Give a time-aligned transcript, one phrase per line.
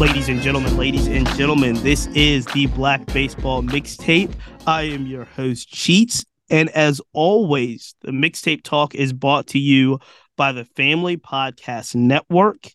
[0.00, 4.32] Ladies and gentlemen, ladies and gentlemen, this is the Black Baseball Mixtape.
[4.66, 6.24] I am your host, Cheats.
[6.48, 9.98] And as always, the Mixtape Talk is brought to you
[10.38, 12.72] by the Family Podcast Network.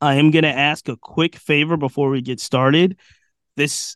[0.00, 2.98] I am going to ask a quick favor before we get started.
[3.56, 3.94] This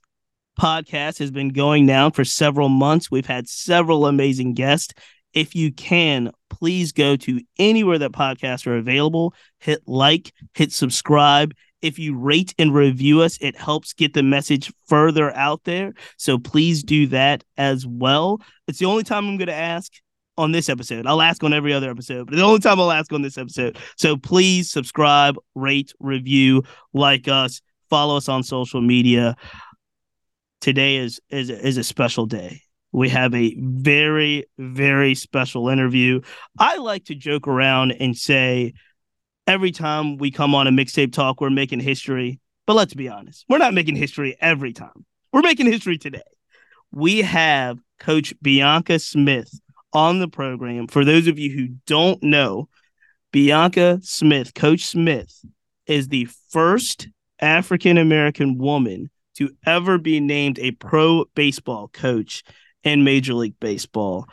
[0.56, 3.10] podcast has been going down for several months.
[3.10, 4.94] We've had several amazing guests.
[5.34, 11.54] If you can, please go to anywhere that podcasts are available, hit like, hit subscribe.
[11.82, 15.94] If you rate and review us, it helps get the message further out there.
[16.16, 18.40] So please do that as well.
[18.66, 19.92] It's the only time I'm going to ask
[20.38, 21.06] on this episode.
[21.06, 23.76] I'll ask on every other episode, but the only time I'll ask on this episode.
[23.96, 26.62] So please subscribe, rate, review,
[26.94, 27.60] like us,
[27.90, 29.36] follow us on social media.
[30.60, 32.62] Today is is is a special day.
[32.92, 36.20] We have a very very special interview.
[36.58, 38.74] I like to joke around and say
[39.48, 42.38] every time we come on a mixtape talk, we're making history.
[42.66, 45.06] But let's be honest, we're not making history every time.
[45.32, 46.22] We're making history today.
[46.92, 49.50] We have Coach Bianca Smith
[49.92, 50.86] on the program.
[50.86, 52.68] For those of you who don't know,
[53.32, 55.34] Bianca Smith, Coach Smith,
[55.86, 57.08] is the first
[57.40, 62.42] African American woman to ever be named a pro baseball coach
[62.84, 64.26] in Major League Baseball.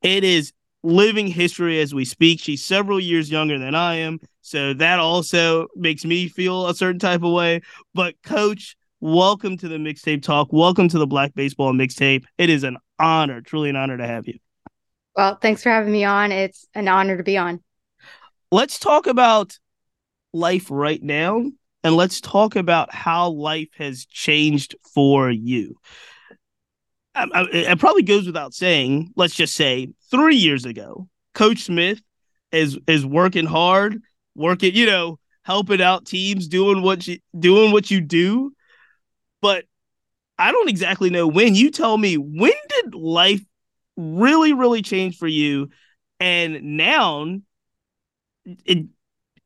[0.00, 2.40] It is living history as we speak.
[2.40, 4.18] She's several years younger than I am.
[4.42, 7.62] So that also makes me feel a certain type of way.
[7.94, 10.52] But, Coach, welcome to the Mixtape Talk.
[10.52, 12.24] Welcome to the Black Baseball Mixtape.
[12.38, 14.38] It is an honor, truly an honor to have you.
[15.16, 16.32] Well, thanks for having me on.
[16.32, 17.62] It's an honor to be on.
[18.50, 19.58] Let's talk about
[20.32, 21.44] life right now
[21.84, 25.76] and let's talk about how life has changed for you.
[27.14, 31.08] Um, um, I, I, it probably goes without saying, let's just say three years ago,
[31.34, 32.00] Coach Smith
[32.50, 34.02] is is working hard,
[34.34, 38.52] working, you know, helping out teams, doing what you doing what you do.
[39.40, 39.64] But
[40.38, 41.54] I don't exactly know when.
[41.54, 43.40] You tell me when did life
[43.96, 45.68] really, really change for you.
[46.20, 47.38] And now,
[48.64, 48.86] it,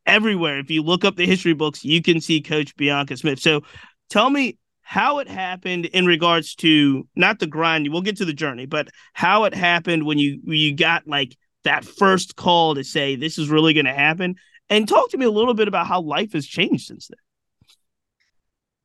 [0.04, 3.40] everywhere, if you look up the history books, you can see Coach Bianca Smith.
[3.40, 3.62] So
[4.10, 7.88] tell me how it happened in regards to not the grind.
[7.90, 11.36] We'll get to the journey, but how it happened when you when you got like
[11.64, 14.36] that first call to say this is really going to happen,
[14.68, 17.18] and talk to me a little bit about how life has changed since then.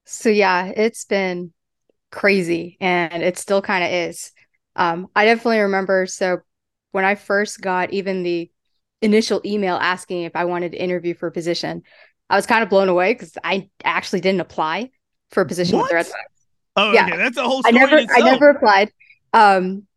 [0.06, 1.54] So yeah, it's been
[2.12, 4.32] crazy, and it still kind of is.
[4.76, 6.06] Um, I definitely remember.
[6.06, 6.40] So
[6.92, 8.52] when I first got even the
[9.02, 11.84] initial email asking if I wanted to interview for a position,
[12.30, 14.92] I was kind of blown away because I actually didn't apply
[15.32, 15.84] for a position what?
[15.84, 16.22] with the Red Sox.
[16.76, 17.08] Oh, yeah.
[17.08, 17.18] Okay.
[17.18, 17.78] That's a whole story.
[17.78, 18.14] I never.
[18.14, 18.92] I never applied.
[19.34, 19.88] Um,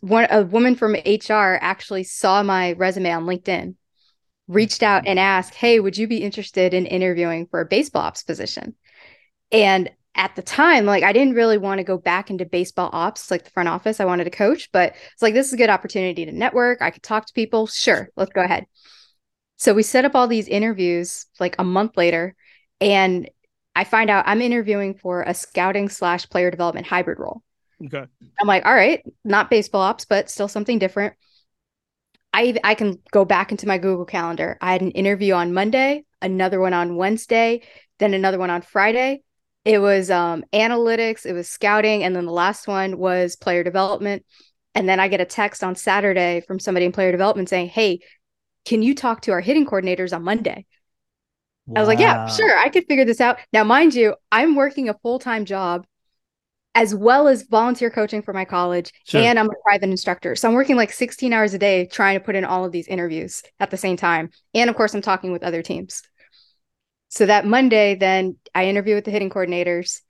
[0.00, 3.74] one a woman from HR actually saw my resume on LinkedIn,
[4.48, 8.22] reached out and asked, "Hey, would you be interested in interviewing for a baseball ops
[8.22, 8.74] position?"
[9.52, 13.30] And at the time, like I didn't really want to go back into baseball ops,
[13.30, 14.00] like the front office.
[14.00, 16.82] I wanted to coach, but it's like this is a good opportunity to network.
[16.82, 17.66] I could talk to people.
[17.68, 18.66] Sure, let's go ahead.
[19.56, 22.34] So we set up all these interviews like a month later,
[22.80, 23.30] and
[23.76, 27.42] I find out I'm interviewing for a scouting slash player development hybrid role.
[27.84, 28.04] Okay.
[28.40, 31.14] I'm like, all right, not baseball ops, but still something different.
[32.32, 34.58] I I can go back into my Google Calendar.
[34.60, 37.62] I had an interview on Monday, another one on Wednesday,
[37.98, 39.22] then another one on Friday
[39.68, 44.24] it was um, analytics, it was scouting, and then the last one was player development.
[44.74, 48.00] And then I get a text on Saturday from somebody in player development saying, Hey,
[48.64, 50.64] can you talk to our hitting coordinators on Monday?
[51.66, 51.74] Wow.
[51.76, 53.40] I was like, Yeah, sure, I could figure this out.
[53.52, 55.86] Now, mind you, I'm working a full time job
[56.78, 59.20] as well as volunteer coaching for my college, sure.
[59.20, 60.36] and I'm a private instructor.
[60.36, 62.86] So I'm working like 16 hours a day trying to put in all of these
[62.86, 64.30] interviews at the same time.
[64.54, 66.02] And of course, I'm talking with other teams.
[67.08, 70.02] So that Monday, then I interview with the hitting coordinators.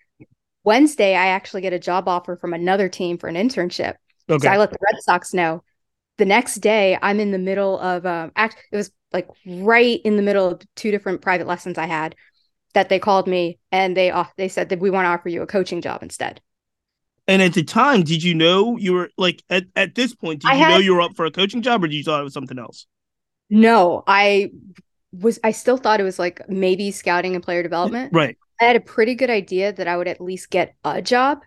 [0.62, 3.94] Wednesday, I actually get a job offer from another team for an internship.
[4.28, 4.46] Okay.
[4.46, 5.62] So I let the Red Sox know.
[6.18, 8.56] The next day, I'm in the middle of um, act.
[8.70, 12.14] It was like right in the middle of two different private lessons I had
[12.74, 15.40] that they called me and they uh, they said that we want to offer you
[15.40, 16.42] a coaching job instead.
[17.28, 20.50] And at the time, did you know you were like at, at this point, did
[20.50, 22.20] I you had, know you were up for a coaching job or did you thought
[22.20, 22.86] it was something else?
[23.50, 24.50] No, I
[25.12, 28.12] was I still thought it was like maybe scouting and player development.
[28.14, 28.36] Right.
[28.60, 31.42] I had a pretty good idea that I would at least get a job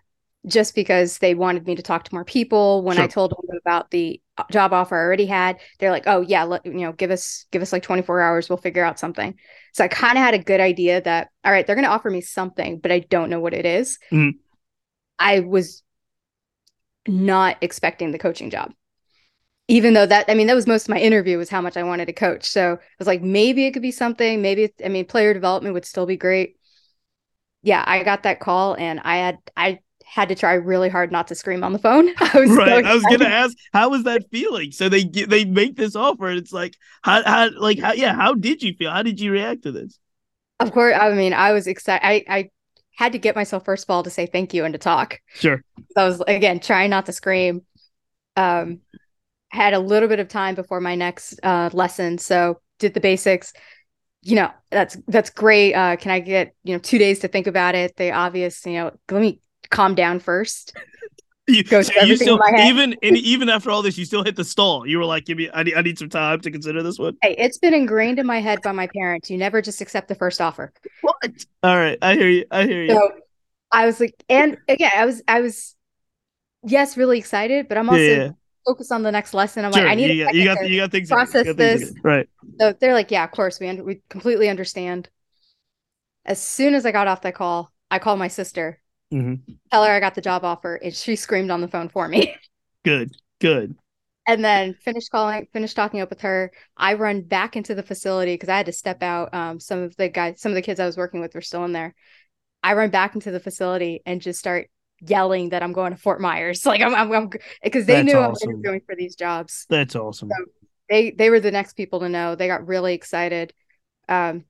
[0.46, 2.82] just because they wanted me to talk to more people.
[2.82, 3.04] When sure.
[3.04, 4.20] I told them about the
[4.50, 7.62] job offer I already had, they're like, "Oh yeah, let, you know, give us give
[7.62, 9.34] us like 24 hours, we'll figure out something."
[9.72, 12.10] So I kind of had a good idea that all right, they're going to offer
[12.10, 13.98] me something, but I don't know what it is.
[14.10, 14.38] Mm-hmm.
[15.22, 15.82] I was
[17.06, 18.72] not expecting the coaching job
[19.68, 21.82] even though that I mean that was most of my interview was how much I
[21.82, 22.44] wanted to coach.
[22.44, 24.42] So I was like, maybe it could be something.
[24.42, 26.56] Maybe I mean player development would still be great.
[27.62, 31.28] yeah, I got that call and I had I had to try really hard not
[31.28, 32.08] to scream on the phone.
[32.20, 32.84] I was right.
[32.84, 34.72] So I was gonna ask, how was that feeling?
[34.72, 38.34] So they they make this offer, and it's like, how, how, like, how, yeah, how
[38.34, 38.90] did you feel?
[38.90, 39.98] How did you react to this?
[40.60, 42.04] Of course, I mean, I was excited.
[42.04, 42.50] I, I
[42.96, 45.20] had to get myself first of all to say thank you and to talk.
[45.34, 45.62] Sure.
[45.96, 47.62] I was again trying not to scream.
[48.36, 48.80] Um,
[49.50, 53.52] had a little bit of time before my next uh, lesson, so did the basics.
[54.22, 55.74] You know, that's that's great.
[55.74, 57.96] Uh, can I get you know two days to think about it?
[57.96, 59.40] The obvious, you know, let me
[59.70, 60.76] calm down first.
[61.72, 64.86] You, so you still even and even after all this, you still hit the stall.
[64.86, 67.16] You were like, "Give me, I need, I need some time to consider this one."
[67.20, 69.28] Hey, it's been ingrained in my head by my parents.
[69.28, 70.72] You never just accept the first offer.
[71.02, 71.44] What?
[71.62, 72.46] All right, I hear you.
[72.50, 72.94] I hear you.
[72.94, 73.10] So
[73.70, 75.74] I was like, and again, I was, I was,
[76.64, 78.30] yes, really excited, but I'm also yeah, yeah.
[78.66, 79.64] focused on the next lesson.
[79.64, 81.80] I'm sure, like, I need you got, you got, you got things process got things
[81.80, 82.28] this, right?
[82.60, 85.08] So they're like, "Yeah, of course, we under- we completely understand."
[86.24, 88.81] As soon as I got off that call, I called my sister
[89.12, 89.52] Mm-hmm.
[89.70, 92.34] Tell her I got the job offer, and she screamed on the phone for me.
[92.84, 93.76] Good, good.
[94.26, 96.50] And then finished calling, finished talking up with her.
[96.76, 99.32] I run back into the facility because I had to step out.
[99.32, 101.64] Um, some of the guys, some of the kids I was working with were still
[101.64, 101.94] in there.
[102.60, 104.68] I run back into the facility and just start
[105.00, 106.66] yelling that I'm going to Fort Myers.
[106.66, 107.30] Like I'm, I'm,
[107.62, 108.24] because they That's knew awesome.
[108.24, 109.66] I was interviewing for these jobs.
[109.68, 110.30] That's awesome.
[110.30, 110.44] So
[110.88, 112.34] they they were the next people to know.
[112.34, 113.52] They got really excited.
[114.08, 114.44] Um,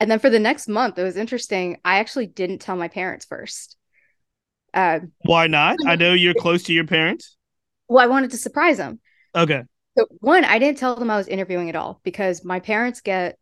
[0.00, 1.78] and then for the next month, it was interesting.
[1.84, 3.76] I actually didn't tell my parents first.
[4.76, 5.78] Uh, Why not?
[5.86, 7.36] I know you're close to your parents.
[7.88, 9.00] Well, I wanted to surprise them.
[9.34, 9.62] Okay.
[9.96, 13.38] So one, I didn't tell them I was interviewing at all because my parents get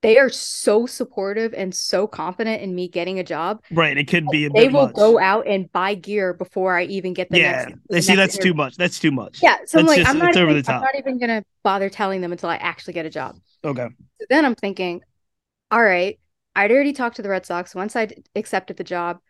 [0.00, 3.62] they are so supportive and so confident in me getting a job.
[3.70, 3.96] Right.
[3.96, 4.96] It could be a they will much.
[4.96, 7.66] go out and buy gear before I even get the yeah.
[7.68, 7.78] next.
[7.88, 8.50] They see that's interview.
[8.50, 8.76] too much.
[8.76, 9.40] That's too much.
[9.40, 9.58] Yeah.
[9.64, 12.48] So I'm like, just, I'm, not even, I'm not even gonna bother telling them until
[12.48, 13.36] I actually get a job.
[13.62, 13.86] Okay.
[14.20, 15.02] So then I'm thinking,
[15.70, 16.18] all right,
[16.56, 17.72] I'd already talked to the Red Sox.
[17.72, 19.20] Once I accepted the job,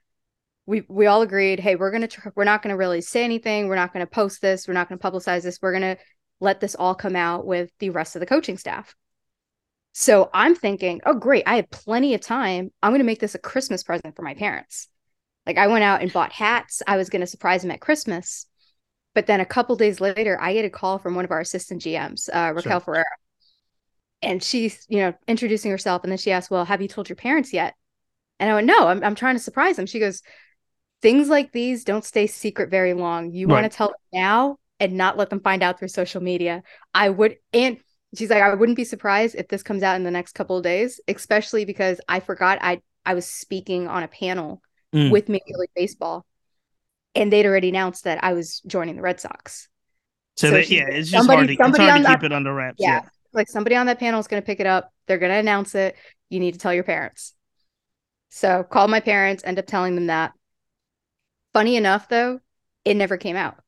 [0.66, 3.74] we we all agreed hey we're gonna tr- we're not gonna really say anything we're
[3.74, 5.96] not gonna post this we're not gonna publicize this we're gonna
[6.40, 8.94] let this all come out with the rest of the coaching staff.
[9.92, 13.38] So i'm thinking oh great i have plenty of time i'm gonna make this a
[13.38, 14.88] christmas present for my parents.
[15.46, 18.46] Like i went out and bought hats i was gonna surprise them at christmas
[19.14, 21.82] but then a couple days later i get a call from one of our assistant
[21.82, 22.80] gms uh, raquel sure.
[22.80, 23.04] ferreira
[24.22, 27.16] and she's you know introducing herself and then she asked well have you told your
[27.16, 27.74] parents yet?
[28.40, 29.86] And i went no i'm, I'm trying to surprise them.
[29.86, 30.22] She goes
[31.02, 33.32] things like these don't stay secret very long.
[33.32, 33.60] You right.
[33.60, 36.62] want to tell them now and not let them find out through social media.
[36.94, 37.78] I would, and
[38.16, 40.62] she's like, I wouldn't be surprised if this comes out in the next couple of
[40.62, 44.62] days, especially because I forgot I I was speaking on a panel
[44.94, 45.10] mm.
[45.10, 46.24] with Major League Baseball,
[47.14, 49.68] and they'd already announced that I was joining the Red Sox.
[50.36, 52.54] So, so yeah, it's just somebody, hard to, it's hard to keep that, it under
[52.54, 52.76] wraps.
[52.78, 54.92] Yeah, yeah, like somebody on that panel is going to pick it up.
[55.06, 55.96] They're going to announce it.
[56.30, 57.34] You need to tell your parents.
[58.30, 60.32] So call my parents, end up telling them that.
[61.52, 62.40] Funny enough, though,
[62.84, 63.58] it never came out.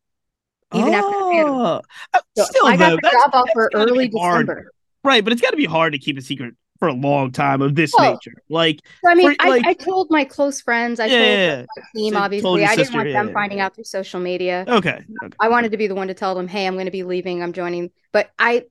[0.75, 1.45] Even oh, after the.
[1.47, 1.81] Oh,
[2.15, 4.71] uh, so still, I got though, the job offer early December.
[5.03, 7.63] Right, but it's got to be hard to keep a secret for a long time
[7.63, 8.43] of this well, nature.
[8.49, 11.83] Like, I mean, for, like, I, I, told my close friends, I yeah, told my
[11.95, 13.33] team, so obviously, I didn't want yeah, them yeah.
[13.35, 14.65] finding out through social media.
[14.67, 15.37] Okay, okay.
[15.39, 17.43] I wanted to be the one to tell them, hey, I'm going to be leaving,
[17.43, 17.91] I'm joining.
[18.13, 18.65] But I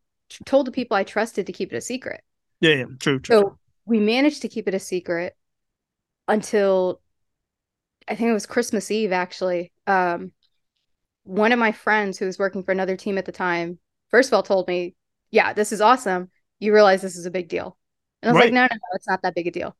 [0.45, 2.21] told the people I trusted to keep it a secret.
[2.59, 3.39] Yeah, yeah, true, true.
[3.39, 5.35] So we managed to keep it a secret
[6.27, 7.01] until
[8.07, 9.71] I think it was Christmas Eve actually.
[9.87, 10.31] Um,
[11.23, 13.79] one of my friends who was working for another team at the time,
[14.09, 14.95] first of all, told me,
[15.31, 16.29] "Yeah, this is awesome.
[16.59, 17.77] You realize this is a big deal."
[18.21, 18.45] And I was right.
[18.45, 19.75] like, "No, no, no, it's not that big a deal."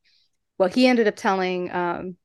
[0.58, 2.16] Well, he ended up telling, um,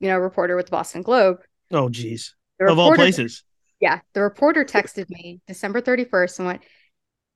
[0.00, 1.38] you know, a reporter with the Boston Globe.
[1.70, 3.44] Oh, geez, of all places.
[3.80, 6.62] Yeah, the reporter texted me December thirty first and went,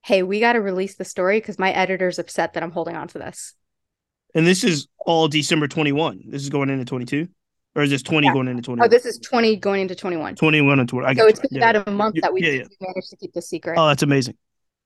[0.03, 3.07] "Hey, we got to release the story because my editor's upset that I'm holding on
[3.09, 3.53] to this."
[4.33, 6.23] And this is all December twenty one.
[6.27, 7.27] This is going into twenty two.
[7.75, 8.33] Or is this 20 yeah.
[8.33, 8.85] going into 21?
[8.85, 10.35] Oh, this is 20 going into 21.
[10.35, 11.07] 21 and 20.
[11.07, 11.69] I so it's been yeah.
[11.69, 13.77] about a month that we, yeah, managed to keep the secret.
[13.77, 14.35] Oh, that's amazing.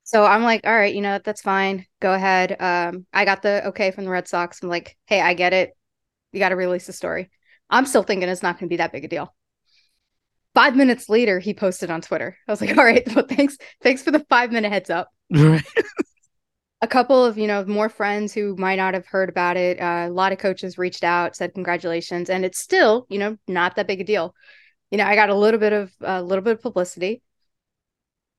[0.03, 1.85] So I'm like, all right, you know, that's fine.
[2.01, 2.57] Go ahead.
[2.59, 4.61] Um, I got the okay from the Red Sox.
[4.61, 5.75] I'm like, hey, I get it.
[6.33, 7.29] You got to release the story.
[7.69, 9.33] I'm still thinking it's not going to be that big a deal.
[10.53, 12.37] Five minutes later, he posted on Twitter.
[12.47, 15.09] I was like, all right, well, thanks, thanks for the five minute heads up.
[15.31, 15.63] Right
[16.83, 20.05] a couple of you know more friends who might not have heard about it uh,
[20.07, 23.87] a lot of coaches reached out said congratulations and it's still you know not that
[23.87, 24.35] big a deal.
[24.91, 27.23] You know i got a little bit of a little bit of publicity.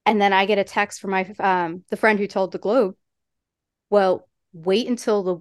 [0.05, 2.95] And then i get a text from my um the friend who told the globe
[3.89, 5.37] well wait until the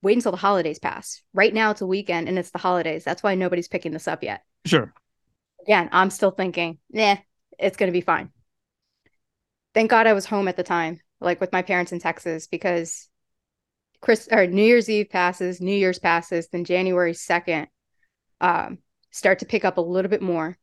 [0.00, 1.22] wait until the holidays pass.
[1.32, 3.02] Right now it's a weekend and it's the holidays.
[3.02, 4.42] That's why nobody's picking this up yet.
[4.64, 4.94] Sure.
[5.62, 7.16] Again i'm still thinking nah
[7.58, 8.30] it's going to be fine.
[9.74, 13.08] Thank god i was home at the time like with my parents in Texas because
[14.00, 17.68] Chris or New Year's Eve passes, New Year's passes, then January 2nd,
[18.40, 18.78] um,
[19.10, 20.56] start to pick up a little bit more.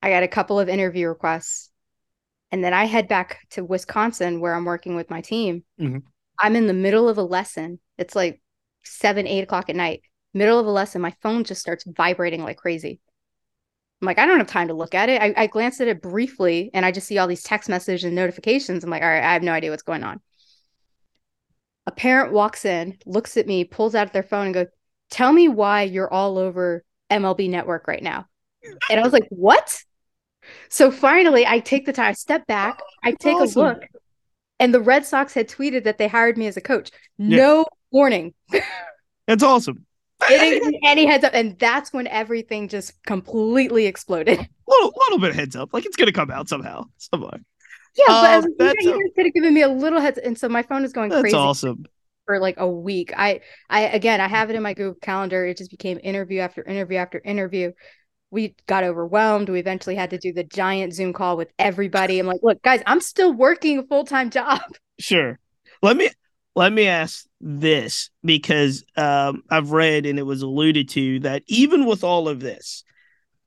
[0.00, 1.70] I got a couple of interview requests.
[2.50, 5.64] And then I head back to Wisconsin where I'm working with my team.
[5.80, 6.02] Mhm.
[6.38, 7.78] I'm in the middle of a lesson.
[7.98, 8.40] It's like
[8.84, 10.02] seven, eight o'clock at night.
[10.34, 13.00] Middle of a lesson, my phone just starts vibrating like crazy.
[14.02, 15.22] I'm like, I don't have time to look at it.
[15.22, 18.16] I, I glanced at it briefly and I just see all these text messages and
[18.16, 18.82] notifications.
[18.82, 20.20] I'm like, all right, I have no idea what's going on.
[21.86, 24.66] A parent walks in, looks at me, pulls out their phone and goes,
[25.10, 28.26] Tell me why you're all over MLB network right now.
[28.90, 29.82] And I was like, What?
[30.68, 33.62] So finally, I take the time, I step back, oh, I take awesome.
[33.62, 33.82] a look,
[34.58, 36.90] and the Red Sox had tweeted that they hired me as a coach.
[37.18, 37.36] Yeah.
[37.36, 38.34] No warning.
[39.26, 39.86] That's awesome.
[40.28, 41.34] They didn't give me any heads up.
[41.34, 44.38] And that's when everything just completely exploded.
[44.68, 47.40] little little bit of heads up, like it's gonna come out somehow, somewhere.
[47.96, 50.18] Yeah, but Um, you guys could have given me a little heads.
[50.18, 51.84] And so my phone is going That's crazy awesome.
[52.26, 53.12] for like a week.
[53.16, 55.44] I, I again, I have it in my Google Calendar.
[55.44, 57.72] It just became interview after interview after interview.
[58.30, 59.50] We got overwhelmed.
[59.50, 62.18] We eventually had to do the giant Zoom call with everybody.
[62.18, 64.60] I'm like, look, guys, I'm still working a full time job.
[64.98, 65.38] Sure.
[65.82, 66.10] Let me
[66.54, 71.86] let me ask this because um, I've read and it was alluded to that even
[71.86, 72.84] with all of this,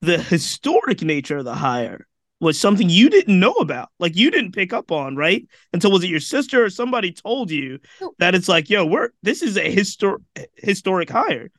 [0.01, 2.07] the historic nature of the hire
[2.39, 5.47] was something you didn't know about, like you didn't pick up on, right?
[5.73, 7.79] Until was it your sister or somebody told you
[8.19, 10.21] that it's like, yo, we're this is a histor-
[10.55, 11.49] historic hire.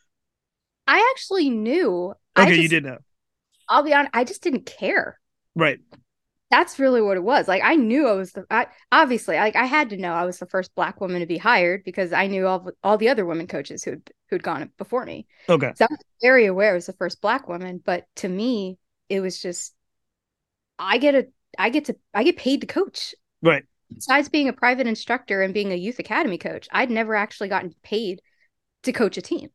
[0.86, 2.14] I actually knew.
[2.36, 2.98] Okay, just, you did know,
[3.68, 5.18] I'll be honest, I just didn't care.
[5.54, 5.80] right?
[6.50, 7.48] That's really what it was.
[7.48, 10.38] Like I knew I was the I obviously like I had to know I was
[10.38, 13.48] the first black woman to be hired because I knew all all the other women
[13.48, 15.26] coaches who'd who'd gone before me.
[15.48, 18.78] Okay, So I was very aware I was the first black woman, but to me,
[19.08, 19.74] it was just
[20.78, 21.26] I get a
[21.58, 23.14] I get to I get paid to coach.
[23.42, 23.64] right.
[23.92, 27.72] Besides being a private instructor and being a youth academy coach, I'd never actually gotten
[27.84, 28.20] paid
[28.82, 29.50] to coach a team.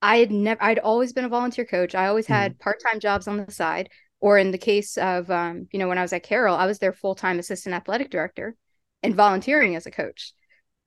[0.00, 1.94] I had never I'd always been a volunteer coach.
[1.94, 2.32] I always hmm.
[2.34, 3.88] had part-time jobs on the side.
[4.26, 6.78] Or in the case of um, you know, when I was at Carroll, I was
[6.80, 8.56] their full-time assistant athletic director
[9.02, 10.32] and volunteering as a coach.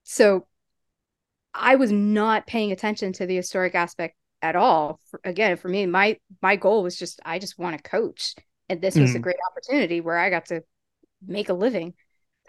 [0.04, 0.46] So
[1.54, 5.00] I was not paying attention to the historic aspect at all.
[5.10, 8.36] For, again, for me, my my goal was just I just want to coach,
[8.70, 9.24] and this was a Mhm.
[9.24, 10.64] great opportunity where I got to
[11.26, 11.94] make a living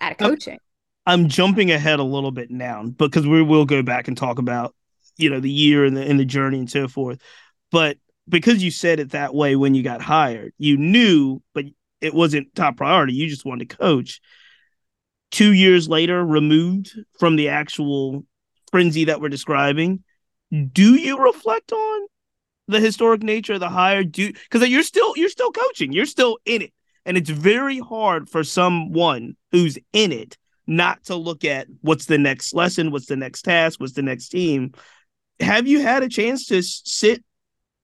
[0.00, 0.58] out of coaching.
[1.06, 4.74] I'm jumping ahead a little bit now because we will go back and talk about
[5.16, 7.20] you know the year and the and the journey and so forth.
[7.70, 11.64] But because you said it that way when you got hired, you knew, but
[12.00, 13.14] it wasn't top priority.
[13.14, 14.20] You just wanted to coach.
[15.30, 18.24] Two years later, removed from the actual
[18.70, 20.02] frenzy that we're describing,
[20.72, 22.06] do you reflect on
[22.66, 24.02] the historic nature of the hire?
[24.02, 26.72] Do because you're still you're still coaching, you're still in it,
[27.04, 30.36] and it's very hard for someone who's in it
[30.66, 34.28] not to look at what's the next lesson, what's the next task, what's the next
[34.28, 34.72] team.
[35.40, 37.24] Have you had a chance to sit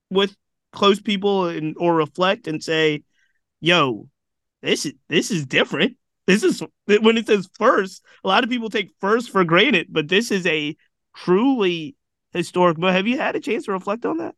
[0.09, 0.35] with
[0.71, 3.03] close people and or reflect and say,
[3.61, 4.09] "Yo,
[4.61, 5.97] this is this is different.
[6.27, 8.03] This is when it says first.
[8.23, 10.75] A lot of people take first for granted, but this is a
[11.15, 11.95] truly
[12.33, 12.77] historic.
[12.77, 14.35] But have you had a chance to reflect on that?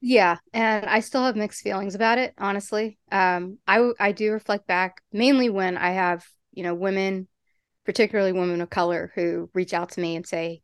[0.00, 2.98] Yeah, and I still have mixed feelings about it, honestly.
[3.10, 7.26] Um, I I do reflect back mainly when I have, you know, women,
[7.84, 10.62] particularly women of color, who reach out to me and say,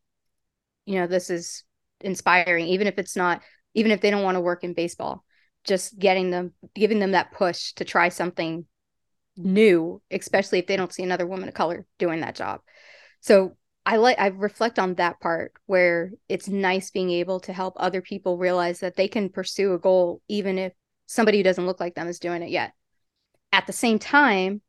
[0.87, 1.65] you know, this is
[2.01, 3.43] inspiring, even if it's not,
[3.75, 5.25] even if they don't want to work in baseball,
[5.65, 8.67] just getting them, giving them that push to try something
[9.37, 12.61] new, especially if they don't see another woman of color doing that job.
[13.21, 17.75] So I like I reflect on that part where it's nice being able to help
[17.77, 20.73] other people realize that they can pursue a goal even if
[21.07, 22.73] somebody who doesn't look like them is doing it yet.
[23.53, 24.63] At the same time,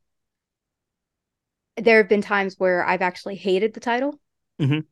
[1.78, 4.20] there have been times where I've actually hated the title.
[4.60, 4.86] Mhm.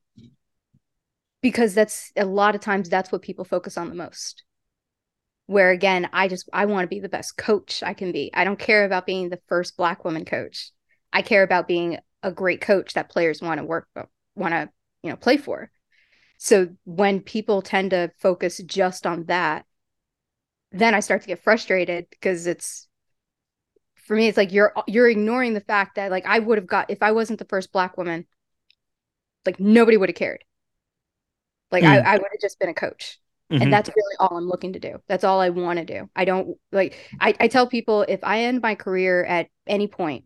[1.43, 4.43] Because that's a lot of times that's what people focus on the most.
[5.45, 8.31] Where again, I just I want to be the best coach I can be.
[8.33, 10.71] I don't care about being the first black woman coach.
[11.11, 13.87] I care about being a great coach that players want to work
[14.35, 14.69] want to
[15.03, 15.69] you know play for
[16.37, 19.65] so when people tend to focus just on that
[20.71, 22.87] then i start to get frustrated because it's
[23.95, 26.89] for me it's like you're you're ignoring the fact that like i would have got
[26.89, 28.25] if i wasn't the first black woman
[29.45, 30.43] like nobody would have cared
[31.73, 32.05] like I, Mm.
[32.05, 33.19] I would have just been a coach
[33.51, 33.61] Mhm.
[33.63, 36.23] and that's really all i'm looking to do that's all i want to do i
[36.25, 40.25] don't like I, I tell people if i end my career at any point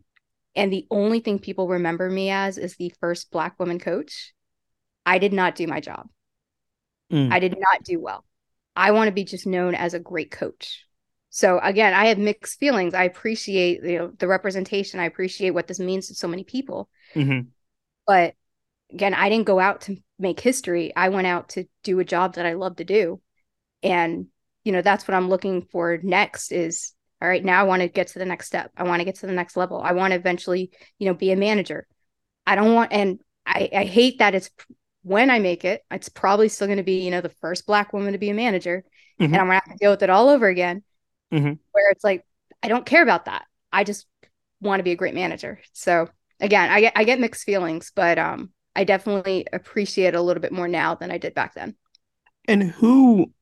[0.54, 4.32] and the only thing people remember me as is the first black woman coach
[5.04, 6.08] i did not do my job
[7.12, 7.32] Mm.
[7.32, 8.24] i did not do well
[8.76, 10.84] i want to be just known as a great coach
[11.30, 15.66] so again i have mixed feelings i appreciate you know the representation i appreciate what
[15.66, 17.46] this means to so many people Mhm.
[18.06, 18.34] but
[18.92, 20.94] again, I didn't go out to make history.
[20.94, 23.20] I went out to do a job that I love to do.
[23.82, 24.26] And,
[24.64, 27.88] you know, that's what I'm looking for next is all right, now I want to
[27.88, 28.70] get to the next step.
[28.76, 29.80] I want to get to the next level.
[29.82, 31.86] I want to eventually, you know, be a manager.
[32.46, 34.50] I don't want, and I, I hate that it's
[35.02, 37.92] when I make it, it's probably still going to be, you know, the first black
[37.92, 38.84] woman to be a manager.
[39.20, 39.34] Mm-hmm.
[39.34, 40.82] And I'm going to have to deal with it all over again.
[41.32, 41.54] Mm-hmm.
[41.72, 42.24] Where it's like,
[42.62, 43.46] I don't care about that.
[43.72, 44.06] I just
[44.60, 45.60] want to be a great manager.
[45.72, 46.08] So
[46.40, 50.40] again, I get I get mixed feelings, but um I definitely appreciate it a little
[50.40, 51.74] bit more now than I did back then.
[52.46, 53.32] And who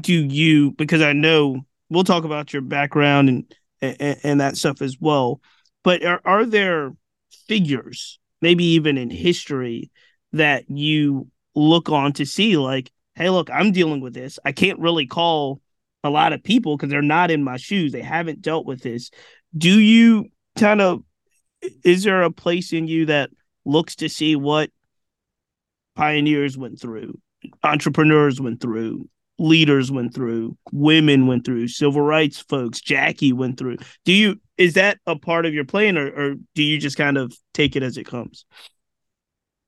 [0.00, 1.60] do you because I know
[1.90, 5.42] we'll talk about your background and and, and that stuff as well,
[5.84, 6.94] but are, are there
[7.46, 9.90] figures, maybe even in history,
[10.32, 14.38] that you look on to see like, hey, look, I'm dealing with this.
[14.42, 15.60] I can't really call
[16.02, 17.92] a lot of people because they're not in my shoes.
[17.92, 19.10] They haven't dealt with this.
[19.56, 21.02] Do you kind of
[21.84, 23.28] is there a place in you that
[23.68, 24.70] looks to see what
[25.94, 27.18] pioneers went through,
[27.62, 29.08] entrepreneurs went through,
[29.38, 33.76] leaders went through, women went through, civil rights folks, Jackie went through.
[34.04, 37.16] Do you is that a part of your plan or, or do you just kind
[37.16, 38.44] of take it as it comes?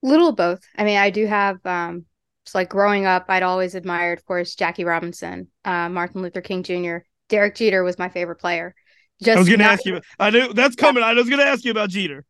[0.03, 0.61] Little both.
[0.77, 2.07] I mean, I do have um
[2.47, 6.63] it's like growing up, I'd always admired, of course, Jackie Robinson, uh, Martin Luther King
[6.63, 6.99] Jr.
[7.29, 8.75] Derek Jeter was my favorite player.
[9.23, 10.01] Just I was going to ask you.
[10.19, 11.03] I knew that's coming.
[11.03, 12.25] I was going to ask you about Jeter.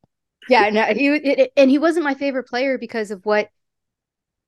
[0.50, 3.48] Yeah, no, he it, and he wasn't my favorite player because of what,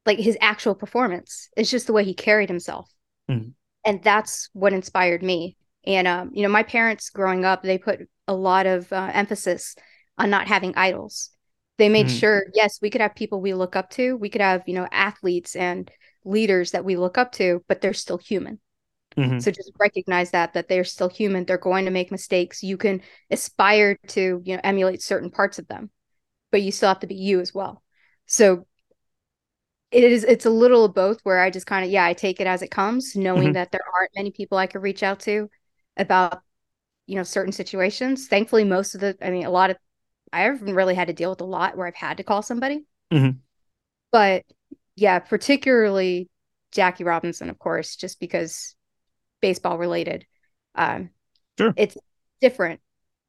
[0.04, 1.49] like his actual performance.
[1.56, 2.90] It's just the way he carried himself,
[3.30, 3.50] mm-hmm.
[3.85, 5.56] and that's what inspired me.
[5.85, 9.76] And um, you know, my parents growing up, they put a lot of uh, emphasis
[10.18, 11.30] on not having idols.
[11.78, 12.16] They made mm-hmm.
[12.16, 14.16] sure, yes, we could have people we look up to.
[14.16, 15.90] We could have, you know, athletes and
[16.25, 18.61] leaders that we look up to, but they're still human.
[19.16, 19.38] Mm-hmm.
[19.40, 21.45] So just recognize that that they're still human.
[21.45, 22.62] They're going to make mistakes.
[22.62, 25.90] You can aspire to, you know, emulate certain parts of them,
[26.50, 27.83] but you still have to be you as well.
[28.26, 28.66] So
[29.91, 32.41] it is it's a little of both where I just kind of yeah, I take
[32.41, 33.52] it as it comes, knowing mm-hmm.
[33.52, 35.50] that there aren't many people I could reach out to
[35.97, 36.41] about
[37.06, 38.26] you know certain situations.
[38.26, 39.76] Thankfully, most of the I mean a lot of
[40.32, 42.87] I haven't really had to deal with a lot where I've had to call somebody.
[43.13, 43.39] Mm-hmm.
[44.10, 44.45] But
[44.97, 46.30] yeah, particularly
[46.71, 48.75] Jackie Robinson, of course, just because
[49.43, 50.25] baseball related.
[50.75, 51.11] Um,
[51.59, 51.75] sure.
[51.76, 51.99] It's
[52.41, 52.81] different.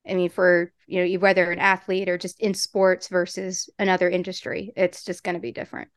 [0.08, 4.72] I mean, for you know, whether an athlete or just in sports versus another industry,
[4.78, 5.90] it's just going to be different.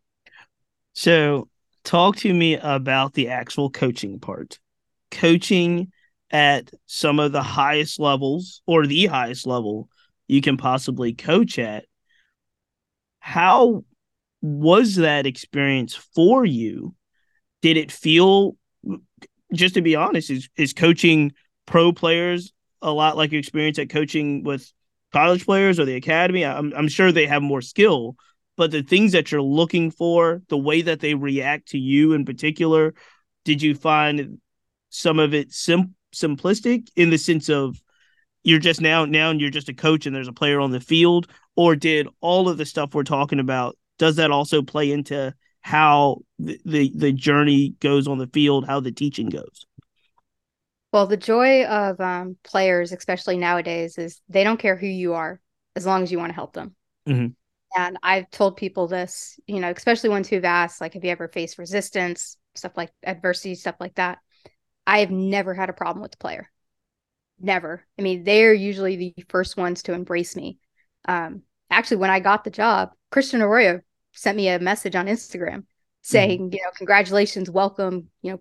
[0.94, 1.48] So,
[1.84, 4.58] talk to me about the actual coaching part.
[5.10, 5.92] Coaching
[6.30, 9.88] at some of the highest levels or the highest level
[10.26, 11.84] you can possibly coach at.
[13.20, 13.84] How
[14.40, 16.94] was that experience for you?
[17.62, 18.56] Did it feel
[19.52, 21.32] just to be honest, is is coaching
[21.66, 24.70] pro players a lot like your experience at coaching with
[25.12, 26.44] college players or the academy?
[26.44, 28.16] I'm I'm sure they have more skill,
[28.56, 32.24] but the things that you're looking for, the way that they react to you in
[32.24, 32.94] particular,
[33.44, 34.40] did you find
[34.90, 37.80] some of it sim- simplistic in the sense of
[38.42, 41.26] you're just now now you're just a coach and there's a player on the field
[41.56, 45.34] or did all of the stuff we're talking about does that also play into
[45.66, 49.66] how the, the, the journey goes on the field, how the teaching goes.
[50.92, 55.40] Well, the joy of um, players, especially nowadays, is they don't care who you are
[55.74, 56.76] as long as you want to help them.
[57.08, 57.80] Mm-hmm.
[57.82, 61.26] And I've told people this, you know, especially ones who've asked, like, have you ever
[61.26, 64.18] faced resistance, stuff like adversity, stuff like that.
[64.86, 66.48] I have never had a problem with the player.
[67.40, 67.84] Never.
[67.98, 70.60] I mean, they're usually the first ones to embrace me.
[71.08, 73.80] Um, actually, when I got the job, Christian Arroyo
[74.16, 75.64] sent me a message on Instagram
[76.02, 76.54] saying, mm-hmm.
[76.54, 78.40] you know, congratulations, welcome, you know,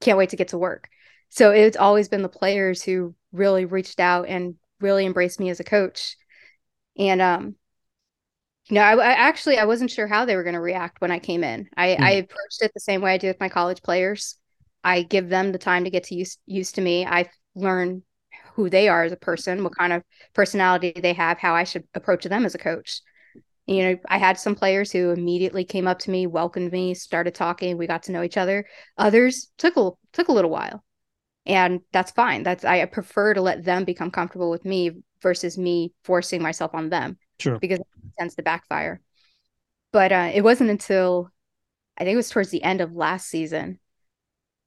[0.00, 0.88] can't wait to get to work.
[1.28, 5.60] So it's always been the players who really reached out and really embraced me as
[5.60, 6.16] a coach.
[6.98, 7.56] And um,
[8.68, 11.10] you know, I, I actually I wasn't sure how they were going to react when
[11.10, 11.68] I came in.
[11.76, 12.04] I, mm-hmm.
[12.04, 14.36] I approached it the same way I do with my college players.
[14.84, 17.04] I give them the time to get to use used to me.
[17.04, 18.02] I learn
[18.54, 21.84] who they are as a person, what kind of personality they have, how I should
[21.94, 23.00] approach them as a coach
[23.66, 27.34] you know i had some players who immediately came up to me welcomed me started
[27.34, 28.66] talking we got to know each other.
[28.98, 30.82] Others took a took a little while.
[31.44, 32.42] And that's fine.
[32.42, 34.90] That's i prefer to let them become comfortable with me
[35.22, 37.86] versus me forcing myself on them sure because it
[38.18, 39.00] tends to backfire.
[39.92, 41.30] But uh, it wasn't until
[41.98, 43.78] i think it was towards the end of last season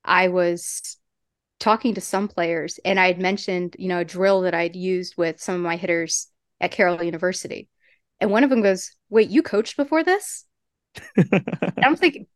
[0.03, 0.97] i was
[1.59, 5.15] talking to some players and i had mentioned you know a drill that i'd used
[5.17, 6.27] with some of my hitters
[6.62, 7.69] at carroll university
[8.21, 10.45] and one of them goes, Wait, you coached before this?
[11.84, 12.27] I'm thinking,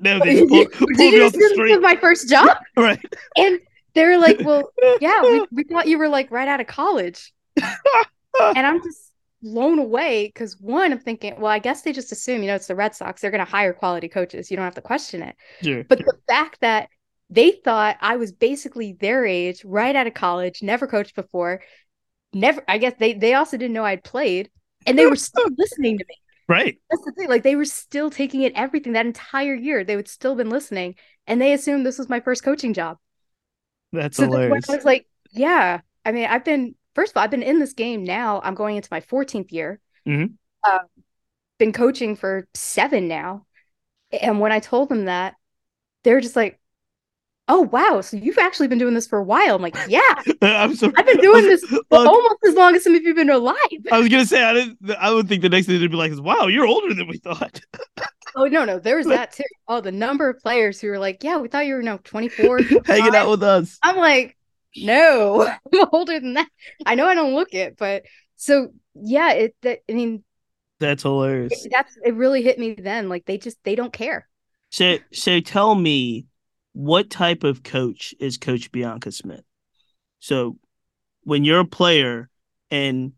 [0.00, 2.56] no, they pulled, pulled Did you just my first job?
[2.76, 3.00] right.
[3.36, 3.60] And
[3.94, 7.32] they're like, Well, yeah, we, we thought you were like right out of college.
[7.56, 12.42] and I'm just blown away because one, I'm thinking, well, I guess they just assume,
[12.42, 13.20] you know, it's the Red Sox.
[13.20, 14.50] They're going to hire quality coaches.
[14.50, 15.36] You don't have to question it.
[15.62, 16.06] Sure, but sure.
[16.06, 16.88] the fact that
[17.30, 21.62] they thought I was basically their age, right out of college, never coached before,
[22.36, 24.50] never, I guess they, they also didn't know I'd played
[24.86, 26.14] and they were still listening to me.
[26.48, 26.78] Right.
[26.90, 27.28] That's the thing.
[27.28, 29.82] Like they were still taking it everything that entire year.
[29.82, 30.94] They would still been listening
[31.26, 32.98] and they assumed this was my first coaching job.
[33.92, 34.68] That's so hilarious.
[34.68, 35.80] I was like, yeah.
[36.04, 38.40] I mean, I've been first of all, I've been in this game now.
[38.44, 39.80] I'm going into my 14th year.
[40.06, 40.34] Mm-hmm.
[40.62, 40.78] Uh,
[41.58, 43.46] been coaching for seven now.
[44.12, 45.34] And when I told them that,
[46.04, 46.60] they're just like,
[47.48, 49.54] oh wow so you've actually been doing this for a while.
[49.54, 50.00] I'm like yeah
[50.42, 53.30] uh, i'm sorry i've been doing this almost as long as some of you've been
[53.30, 53.56] alive.
[53.90, 56.12] I was gonna say i didn't i would think the next thing they'd be like
[56.12, 57.60] is wow you're older than we thought.
[58.34, 59.44] Oh no no there was that too.
[59.68, 62.60] Oh the number of players who were like yeah we thought you were no 24
[62.84, 63.78] hanging out with us.
[63.82, 64.36] I'm like
[64.76, 66.48] no i'm older than that.
[66.84, 68.02] I know i don't look it but
[68.36, 70.22] so yeah it that, i mean
[70.78, 71.64] that's hilarious.
[71.64, 74.28] It, that's it really hit me then like they just they don't care.
[74.70, 76.26] So so tell me
[76.76, 79.44] what type of coach is Coach Bianca Smith?
[80.18, 80.58] So
[81.22, 82.28] when you're a player
[82.70, 83.12] and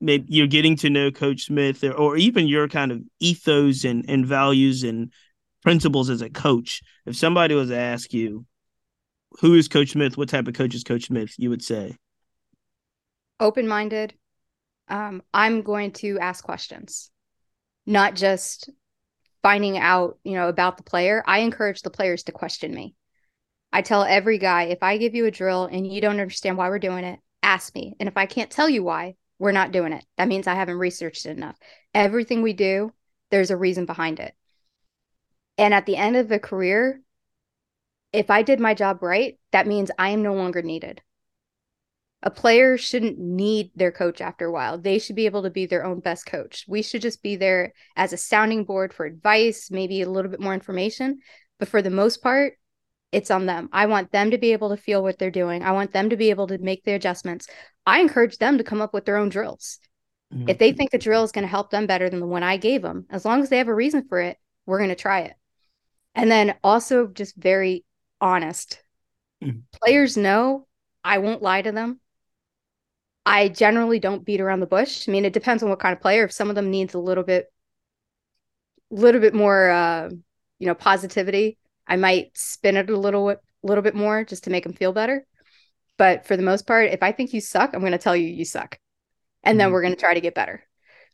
[0.00, 4.06] maybe you're getting to know Coach Smith or, or even your kind of ethos and,
[4.08, 5.12] and values and
[5.62, 8.46] principles as a coach, if somebody was to ask you,
[9.40, 10.16] who is Coach Smith?
[10.16, 11.34] What type of coach is Coach Smith?
[11.36, 11.96] You would say
[13.38, 14.14] open minded.
[14.88, 17.10] Um, I'm going to ask questions,
[17.84, 18.70] not just
[19.44, 22.94] finding out, you know, about the player, I encourage the players to question me.
[23.74, 26.70] I tell every guy, if I give you a drill and you don't understand why
[26.70, 27.94] we're doing it, ask me.
[28.00, 30.02] And if I can't tell you why, we're not doing it.
[30.16, 31.58] That means I haven't researched it enough.
[31.92, 32.94] Everything we do,
[33.30, 34.34] there's a reason behind it.
[35.58, 37.02] And at the end of the career,
[38.14, 41.02] if I did my job right, that means I am no longer needed
[42.24, 44.78] a player shouldn't need their coach after a while.
[44.78, 46.64] They should be able to be their own best coach.
[46.66, 50.40] We should just be there as a sounding board for advice, maybe a little bit
[50.40, 51.18] more information.
[51.58, 52.54] But for the most part,
[53.12, 53.68] it's on them.
[53.72, 55.62] I want them to be able to feel what they're doing.
[55.62, 57.46] I want them to be able to make the adjustments.
[57.84, 59.78] I encourage them to come up with their own drills.
[60.32, 60.48] Mm-hmm.
[60.48, 62.56] If they think a drill is going to help them better than the one I
[62.56, 65.20] gave them, as long as they have a reason for it, we're going to try
[65.20, 65.34] it.
[66.14, 67.84] And then also just very
[68.18, 68.82] honest.
[69.42, 69.58] Mm-hmm.
[69.84, 70.66] Players know
[71.04, 72.00] I won't lie to them.
[73.26, 75.08] I generally don't beat around the bush.
[75.08, 76.24] I mean, it depends on what kind of player.
[76.24, 77.46] If some of them needs a little bit,
[78.90, 80.10] little bit more, uh,
[80.58, 84.64] you know, positivity, I might spin it a little, little bit more just to make
[84.64, 85.26] them feel better.
[85.96, 88.26] But for the most part, if I think you suck, I'm going to tell you
[88.26, 88.78] you suck,
[89.42, 89.58] and mm-hmm.
[89.58, 90.62] then we're going to try to get better.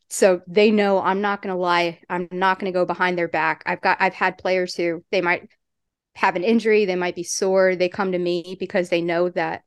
[0.09, 2.01] So they know I'm not going to lie.
[2.09, 3.63] I'm not going to go behind their back.
[3.65, 5.49] I've got, I've had players who they might
[6.15, 7.75] have an injury, they might be sore.
[7.75, 9.63] They come to me because they know that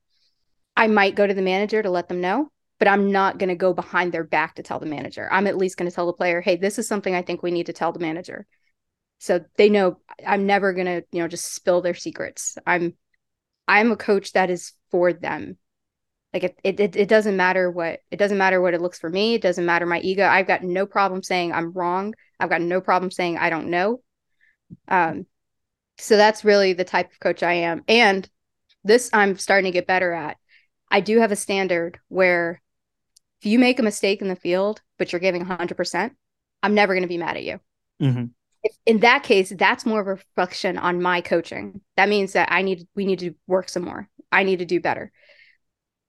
[0.76, 3.54] I might go to the manager to let them know, but I'm not going to
[3.54, 5.28] go behind their back to tell the manager.
[5.30, 7.50] I'm at least going to tell the player, hey, this is something I think we
[7.50, 8.46] need to tell the manager.
[9.18, 12.58] So they know I'm never going to, you know, just spill their secrets.
[12.66, 12.94] I'm
[13.66, 15.56] I'm a coach that is for them.
[16.32, 19.34] Like it, it it doesn't matter what it doesn't matter what it looks for me.
[19.34, 20.26] It doesn't matter my ego.
[20.26, 22.14] I've got no problem saying I'm wrong.
[22.40, 24.02] I've got no problem saying I don't know.
[24.88, 25.26] Um
[25.96, 27.84] so that's really the type of coach I am.
[27.86, 28.28] And
[28.82, 30.36] this I'm starting to get better at
[30.94, 32.62] I do have a standard where
[33.40, 36.10] if you make a mistake in the field, but you're giving 100%,
[36.62, 37.58] I'm never going to be mad at you.
[38.00, 38.26] Mm-hmm.
[38.62, 41.80] If, in that case, that's more of a reflection on my coaching.
[41.96, 44.08] That means that I need, we need to work some more.
[44.30, 45.10] I need to do better.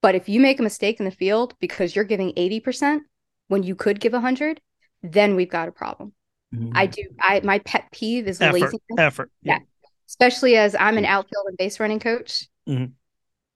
[0.03, 2.99] But if you make a mistake in the field because you're giving 80%
[3.47, 4.61] when you could give 100,
[5.01, 6.13] then we've got a problem.
[6.53, 6.73] Mm-hmm.
[6.75, 8.81] I do, I, my pet peeve is effort, laziness.
[8.99, 9.31] Effort.
[9.41, 9.53] Yeah.
[9.53, 9.59] yeah.
[10.07, 12.47] Especially as I'm an outfield and base running coach.
[12.69, 12.93] Mm-hmm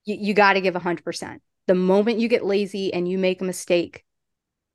[0.10, 1.38] you, you got to give 100%.
[1.68, 4.04] The moment you get lazy and you make a mistake,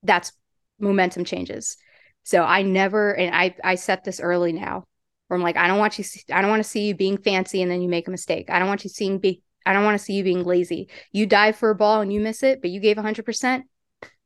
[0.03, 0.33] that's
[0.79, 1.77] momentum changes.
[2.23, 4.85] So I never, and I, I set this early now
[5.27, 7.62] where I'm like, I don't want you, I don't want to see you being fancy
[7.62, 8.49] and then you make a mistake.
[8.49, 10.88] I don't want you seeing be, I don't want to see you being lazy.
[11.11, 13.62] You dive for a ball and you miss it, but you gave 100%,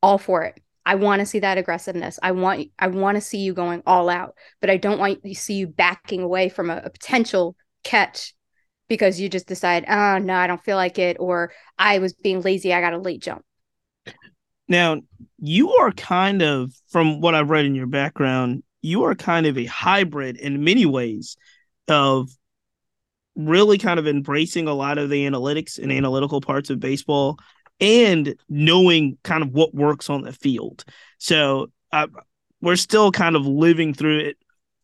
[0.03, 0.61] all for it.
[0.85, 2.19] I want to see that aggressiveness.
[2.23, 5.35] I want I want to see you going all out, but I don't want to
[5.35, 8.35] see you backing away from a, a potential catch
[8.89, 12.41] because you just decide, oh no, I don't feel like it, or I was being
[12.41, 13.45] lazy, I got a late jump.
[14.67, 15.01] Now,
[15.39, 19.57] you are kind of, from what I've read in your background, you are kind of
[19.57, 21.37] a hybrid in many ways
[21.89, 22.31] of
[23.35, 27.39] really kind of embracing a lot of the analytics and analytical parts of baseball
[27.81, 30.85] and knowing kind of what works on the field.
[31.19, 32.09] So uh,
[32.61, 34.37] we're still kind of living through it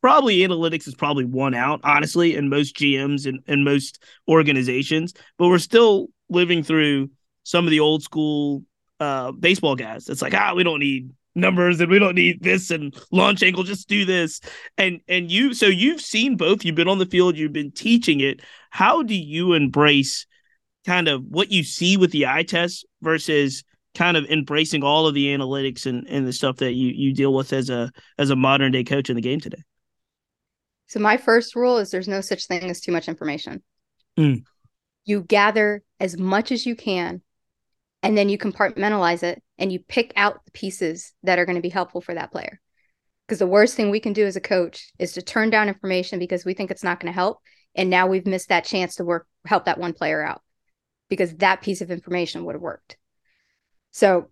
[0.04, 5.14] probably analytics is probably one out, honestly, in most GMs and, and most organizations.
[5.38, 7.08] But we're still living through
[7.44, 8.64] some of the old school
[9.00, 10.10] uh, baseball guys.
[10.10, 13.64] It's like, ah, we don't need numbers and we don't need this and launch angle
[13.64, 14.40] just do this
[14.78, 18.20] and and you so you've seen both you've been on the field you've been teaching
[18.20, 18.40] it
[18.70, 20.26] how do you embrace
[20.86, 23.64] kind of what you see with the eye test versus
[23.96, 27.34] kind of embracing all of the analytics and, and the stuff that you you deal
[27.34, 29.64] with as a as a modern day coach in the game today
[30.86, 33.62] so my first rule is there's no such thing as too much information.
[34.18, 34.44] Mm.
[35.04, 37.20] you gather as much as you can
[38.04, 41.62] and then you compartmentalize it and you pick out the pieces that are going to
[41.62, 42.60] be helpful for that player.
[43.26, 46.20] Because the worst thing we can do as a coach is to turn down information
[46.20, 47.38] because we think it's not going to help
[47.74, 50.42] and now we've missed that chance to work help that one player out
[51.08, 52.96] because that piece of information would have worked.
[53.90, 54.28] So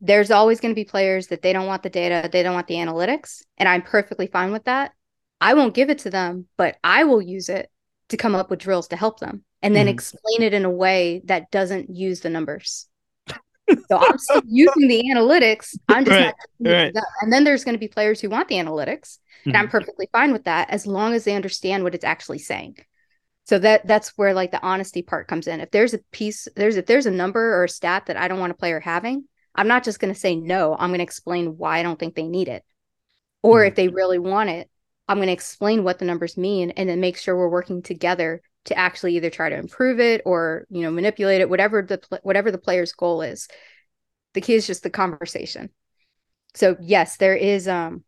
[0.00, 2.66] there's always going to be players that they don't want the data they don't want
[2.66, 4.92] the analytics and i'm perfectly fine with that
[5.40, 7.70] i won't give it to them but i will use it
[8.08, 9.90] to come up with drills to help them and then Mhm.
[9.90, 12.88] explain it in a way that doesn't use the numbers.
[13.88, 15.78] so I'm still using the analytics.
[15.88, 16.94] I'm just Right, not right.
[17.22, 19.70] And then there's going to be players who want the analytics, and I'm Mhm.
[19.70, 22.76] perfectly fine with that as long as they understand what it's actually saying.
[23.46, 25.60] So that that's where like the honesty part comes in.
[25.60, 28.40] If there's a piece, there's if there's a number or a stat that I don't
[28.40, 29.24] want a player having,
[29.54, 30.74] I'm not just going to say no.
[30.78, 32.64] I'm going to explain why I don't think they need it.
[33.42, 33.68] Or Mhm.
[33.68, 34.70] if they really want it,
[35.10, 38.42] I'm going to explain what the numbers mean and then make sure we're working together
[38.66, 42.52] to actually either try to improve it or you know manipulate it whatever the whatever
[42.52, 43.48] the player's goal is
[44.34, 45.70] the key is just the conversation
[46.54, 48.04] so yes there is um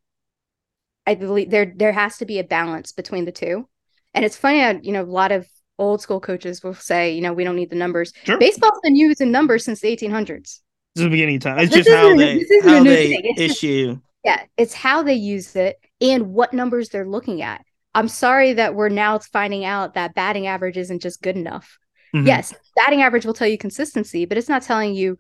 [1.07, 3.67] i believe there there has to be a balance between the two
[4.15, 7.33] and it's funny you know a lot of old school coaches will say you know
[7.33, 8.39] we don't need the numbers Sure.
[8.39, 10.61] baseball's been using numbers since the 1800s
[10.95, 11.59] This is the beginning of time.
[11.59, 13.21] It's This just how they this isn't a how they thing.
[13.25, 13.99] It's just- issue.
[14.23, 17.63] yeah, it's how they use it and what numbers they're looking at.
[17.95, 21.79] I'm sorry that we're now finding out that batting average isn't just good enough.
[22.15, 22.27] Mhm.
[22.27, 25.17] Yes, batting average will tell you consistency, but it's not telling you,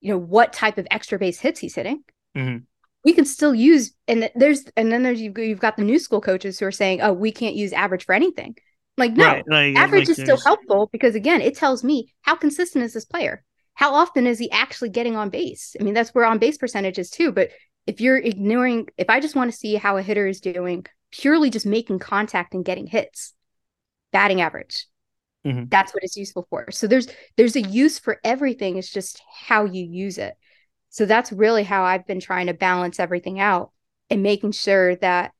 [0.00, 2.02] you know, what type of extra base hits he's hitting.
[2.36, 2.64] Mhm.
[3.04, 6.20] We can still use, and there's, and then there's you've, you've got the new school
[6.22, 8.56] coaches who are saying, oh, we can't use average for anything.
[8.96, 12.34] Like, no, Right, like- average like is still helpful because again, it tells me how
[12.36, 13.44] consistent is this player?
[13.74, 15.74] How often is he actually getting on base?
[15.78, 17.32] I mean, that's where on base percentage is too.
[17.32, 17.50] But
[17.86, 21.50] if you're ignoring, if I just want to see how a hitter is doing, purely
[21.50, 23.34] just making contact and getting hits,
[24.12, 24.86] batting average.
[25.44, 25.70] Mhm.
[25.70, 26.70] That's what it's useful for.
[26.70, 28.76] So there's there's a use for everything.
[28.76, 30.34] It's just how you use it.
[30.90, 33.72] So that's really how I've been trying to balance everything out
[34.10, 35.32] and making sure that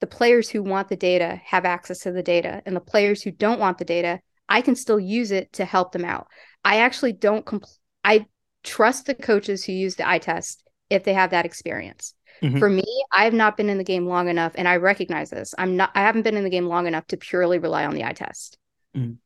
[0.00, 3.30] the players who want the data have access to the data and the players who
[3.30, 6.26] don't want the data i can still use it to help them out
[6.64, 8.26] i actually don't compl- i
[8.62, 12.58] trust the coaches who use the eye test if they have that experience Mhm.
[12.58, 15.54] for me i have not been in the game long enough and i recognize this
[15.58, 18.04] i'm not i haven't been in the game long enough to purely rely on the
[18.04, 18.58] eye test
[18.96, 19.16] Mhm.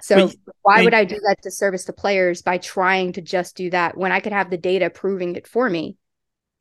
[0.00, 0.30] so
[0.62, 3.96] why would i do that to service to players by trying to just do that
[3.96, 5.96] when i could have the data proving it for me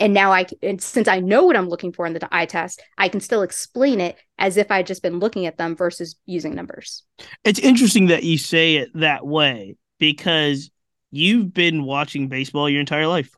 [0.02, 2.82] and now I and since I know what I'm looking for in the eye test,
[2.98, 6.56] I can still explain it as if I'd just been looking at them versus using
[6.56, 7.04] numbers.
[7.44, 10.72] It's interesting that you say it that way because
[11.12, 13.30] you've been watching baseball your entire life.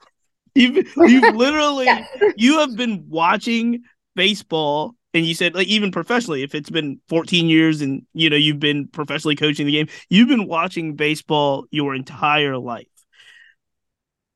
[0.56, 2.06] You've you've literally Yeah.
[2.36, 3.84] you have been watching
[4.16, 8.36] baseball and you said like even professionally if it's been 14 years and you know
[8.36, 12.88] you've been professionally coaching the game you've been watching baseball your entire life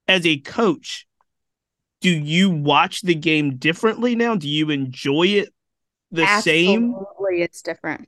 [0.07, 1.05] as a coach
[2.01, 5.49] do you watch the game differently now do you enjoy it
[6.11, 8.07] the same Absolutely, it's different.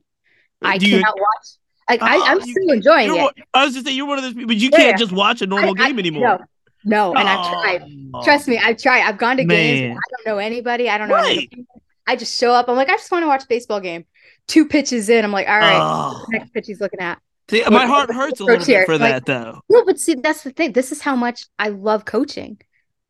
[0.62, 1.48] I Do you- cannot watch.
[1.90, 3.34] Like Oh, I, ah, I'm you- still enjoying it.
[3.54, 4.98] I was just saying you're one of those people, but you Yeah, can't yeah.
[4.98, 6.38] just watch a normal I- I- game anymore.
[6.40, 6.46] No,
[6.88, 7.84] no, and I've tried.
[8.14, 8.24] Oh.
[8.24, 9.02] Trust me, I've tried.
[9.02, 9.98] I've gone to games.
[9.98, 10.90] I don't know anybody.
[10.90, 11.16] I don't know.
[11.16, 11.50] any of the Right.
[11.52, 11.82] people.
[12.08, 12.70] I just show up.
[12.70, 14.06] I'm like, I just want to watch a baseball game.
[14.48, 16.26] Two pitches in, I'm like, all right, Oh.
[16.30, 17.20] next pitch he's looking at.
[17.50, 19.62] See, my heart hurts a little bit for Like- that, though.
[19.70, 20.72] No, but see, that's the thing.
[20.72, 22.60] This is how much I love coaching.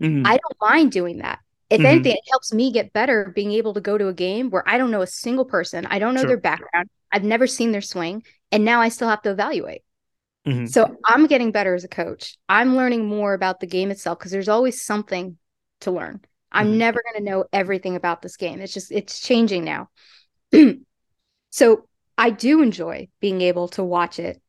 [0.01, 0.25] Mhm.
[0.25, 1.39] I don't mind doing that.
[1.69, 1.85] If Mhm.
[1.85, 4.77] anything, it helps me get better being able to go to a game where I
[4.77, 5.85] don't know a single person.
[5.87, 6.27] I don't know Sure.
[6.29, 6.89] their background.
[7.11, 8.23] I've never seen their swing.
[8.51, 9.81] And now I still have to evaluate.
[10.47, 10.67] Mhm.
[10.67, 12.37] So I'm getting better as a coach.
[12.49, 15.37] I'm learning more about the game itself because there's always something
[15.81, 16.21] to learn.
[16.51, 16.77] I'm Mhm.
[16.77, 18.61] never going to know everything about this game.
[18.61, 19.89] It's just, it's changing now.
[21.51, 24.41] so I do enjoy being able to watch it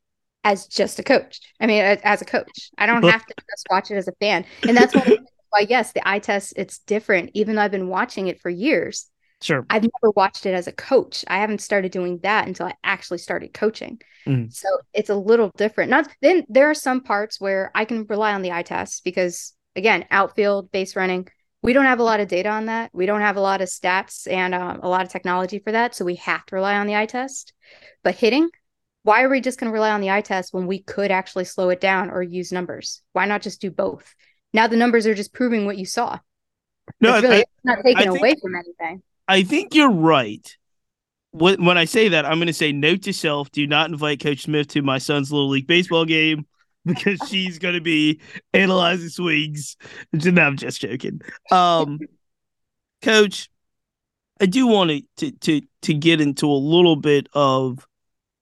[0.44, 1.40] as just a coach.
[1.60, 4.12] I mean, as, as a coach, I don't have to just watch it as a
[4.20, 4.46] fan.
[4.66, 7.62] And that's one of the reasons why, yes, the eye test, it's different, even though
[7.62, 9.10] I've been watching it for years.
[9.40, 9.64] Sure.
[9.70, 11.24] I've never watched it as a coach.
[11.28, 14.00] I haven't started doing that until I actually started coaching.
[14.26, 14.52] Mm.
[14.52, 15.90] So it's a little different.
[15.90, 19.54] Not then there are some parts where I can rely on the eye test because
[19.76, 21.28] again, outfield, base running,
[21.62, 22.90] we don't have a lot of data on that.
[22.92, 25.94] We don't have a lot of stats and um, a lot of technology for that.
[25.94, 27.52] So we have to rely on the eye test.
[28.02, 28.48] But hitting,
[29.02, 31.44] why are we just going to rely on the eye test when we could actually
[31.44, 33.02] slow it down or use numbers?
[33.12, 34.14] Why not just do both?
[34.52, 36.18] Now the numbers are just proving what you saw.
[37.00, 39.02] No, it's really I, not taken away from anything.
[39.28, 40.56] I think you're right.
[41.32, 44.20] When, when I say that, I'm going to say note to self: do not invite
[44.20, 46.46] Coach Smith to my son's little league baseball game
[46.84, 48.20] because she's going to be
[48.52, 49.76] analyzing swings.
[50.12, 51.20] No, I'm just joking.
[51.50, 51.98] Um,
[53.02, 53.50] Coach,
[54.40, 57.86] I do want to to to get into a little bit of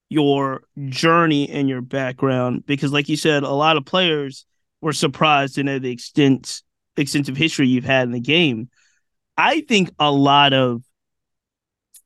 [0.09, 4.47] your journey and your background because, like you said, a lot of players
[4.81, 6.63] were surprised to know the extent
[6.97, 8.69] extensive history you've had in the game.
[9.37, 10.83] I think a lot of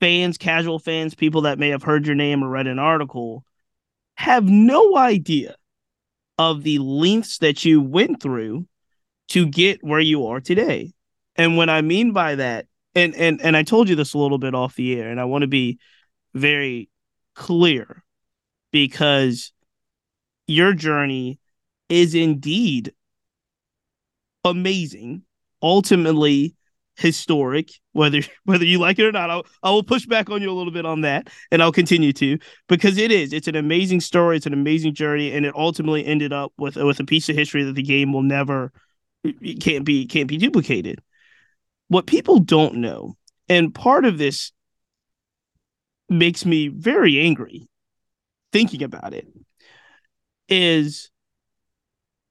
[0.01, 3.45] fans, casual fans, people that may have heard your name or read an article,
[4.17, 5.55] have no idea
[6.39, 8.67] of the lengths that you went through
[9.29, 10.93] to get where you are today.
[11.37, 14.39] And what I mean by that, and and and I told you this a little
[14.39, 15.79] bit off the air, and I want to be
[16.35, 16.91] very
[17.35, 18.03] clear
[18.73, 19.53] because
[20.47, 21.39] your journey
[21.89, 22.93] is indeed
[24.45, 25.23] amazing,
[25.63, 26.57] ultimately
[27.01, 29.31] historic, whether whether you like it or not.
[29.31, 32.13] I'll, I will push back on you a little bit on that, and I'll continue
[32.15, 33.33] to because it is.
[33.33, 34.37] It's an amazing story.
[34.37, 37.65] It's an amazing journey, and it ultimately ended up with with a piece of history
[37.65, 38.73] that the game will never
[39.25, 41.01] it can't be can't be duplicated.
[41.89, 43.17] What people don't know,
[43.49, 44.53] and part of this
[46.09, 47.69] makes me very angry
[48.53, 49.27] thinking about it,
[50.49, 51.11] is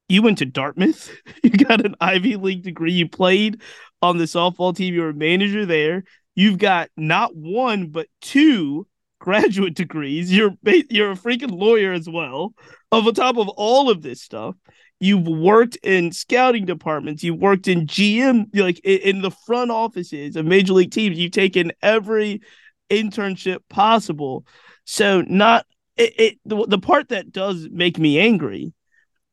[0.10, 1.10] you went to Dartmouth.
[1.42, 2.92] You got an Ivy League degree.
[2.92, 3.62] You played
[4.02, 4.94] on the softball team.
[4.94, 6.04] You were a manager there.
[6.36, 8.88] You've got not one but two
[9.20, 10.32] graduate degrees.
[10.32, 12.54] You're you're a freaking lawyer as well.
[12.92, 14.56] On top of all of this stuff,
[15.00, 17.24] you've worked in scouting departments.
[17.24, 21.18] You worked in GM, like in the front offices of major league teams.
[21.18, 22.42] You've taken every
[22.90, 24.46] internship possible.
[24.86, 25.66] So not
[25.98, 28.74] it, it the, the part that does make me angry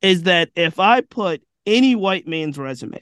[0.02, 3.00] is that if I put any white man's resume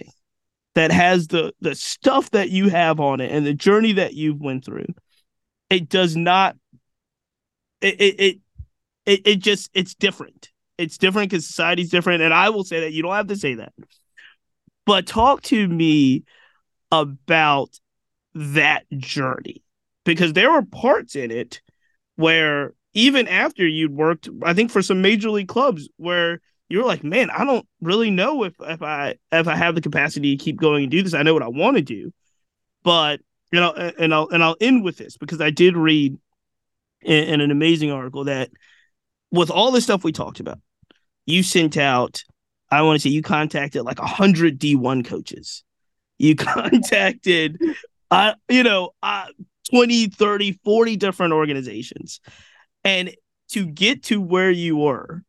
[0.74, 4.40] that has the the stuff that you have on it and the journey that you've
[4.40, 4.86] went through,
[5.70, 6.56] it does not.
[7.80, 8.40] It it
[9.06, 10.50] it it, just it's different.
[10.78, 13.54] It's different because society's different, and I will say that you don't have to say
[13.54, 13.72] that.
[14.86, 16.24] But talk to me
[16.90, 17.70] about
[18.34, 19.62] that journey
[20.04, 21.62] because there were parts in it
[22.16, 27.04] where even after you'd worked, I think for some major league clubs where you're like,
[27.04, 30.56] man, I don't really know if if I if I have the capacity to keep
[30.56, 31.14] going and do this.
[31.14, 32.12] I know what I want to do,
[32.82, 33.20] but
[33.52, 36.16] you know, and I'll and I'll end with this because I did read
[37.02, 38.50] in, in an amazing article that
[39.30, 40.58] with all the stuff we talked about,
[41.26, 42.24] you sent out.
[42.70, 45.62] I want to say you contacted like a hundred D one coaches.
[46.18, 47.60] You contacted,
[48.10, 49.26] uh, you know, uh,
[49.70, 52.20] 20, 30, 40 different organizations.
[52.84, 53.14] And
[53.50, 55.22] to get to where you were,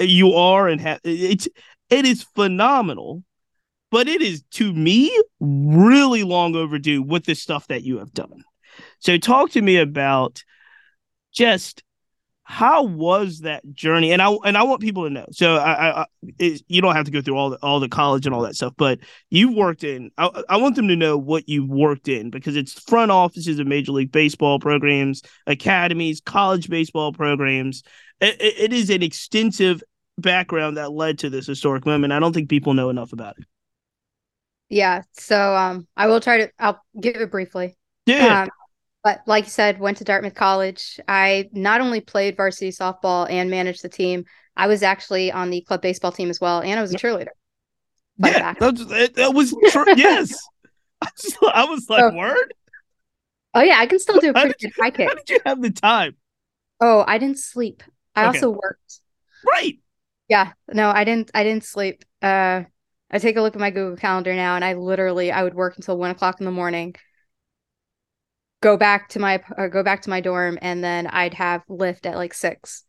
[0.00, 1.48] you are, and have it's
[1.90, 3.22] it is phenomenal,
[3.90, 8.44] but it is to me really long overdue with the stuff that you have done.
[9.00, 10.42] So talk to me about
[11.32, 11.82] just
[12.50, 14.10] how was that journey?
[14.10, 15.26] And i and i want people to know.
[15.32, 16.06] So i, I
[16.38, 18.72] you don't have to go through all the all the college and all that stuff
[18.76, 18.98] but
[19.30, 22.72] you've worked in I, I want them to know what you've worked in because it's
[22.72, 27.82] front offices of major league baseball programs academies college baseball programs
[28.20, 29.82] it, it is an extensive
[30.16, 33.44] background that led to this historic moment i don't think people know enough about it
[34.68, 37.76] yeah so um i will try to i'll give it briefly
[38.06, 38.48] yeah um,
[39.04, 41.00] but like you said, went to Dartmouth College.
[41.08, 44.24] I not only played varsity softball and managed the team,
[44.56, 47.28] I was actually on the club baseball team as well, and I was a cheerleader.
[48.18, 50.34] Yeah, that was, that was tr- yes.
[51.00, 52.54] I was, I was like, so, word.
[53.54, 55.08] Oh yeah, I can still do a pretty good high kick.
[55.08, 56.16] How did you have the time?
[56.80, 57.82] Oh, I didn't sleep.
[58.18, 58.38] I okay.
[58.38, 59.00] also worked.
[59.46, 59.78] Right.
[60.28, 60.52] Yeah.
[60.72, 61.30] No, I didn't.
[61.34, 62.04] I didn't sleep.
[62.20, 62.64] Uh,
[63.10, 65.76] I take a look at my Google Calendar now, and I literally I would work
[65.76, 66.94] until one o'clock in the morning
[68.60, 72.06] go back to my uh, go back to my dorm and then I'd have lift
[72.06, 72.84] at like six.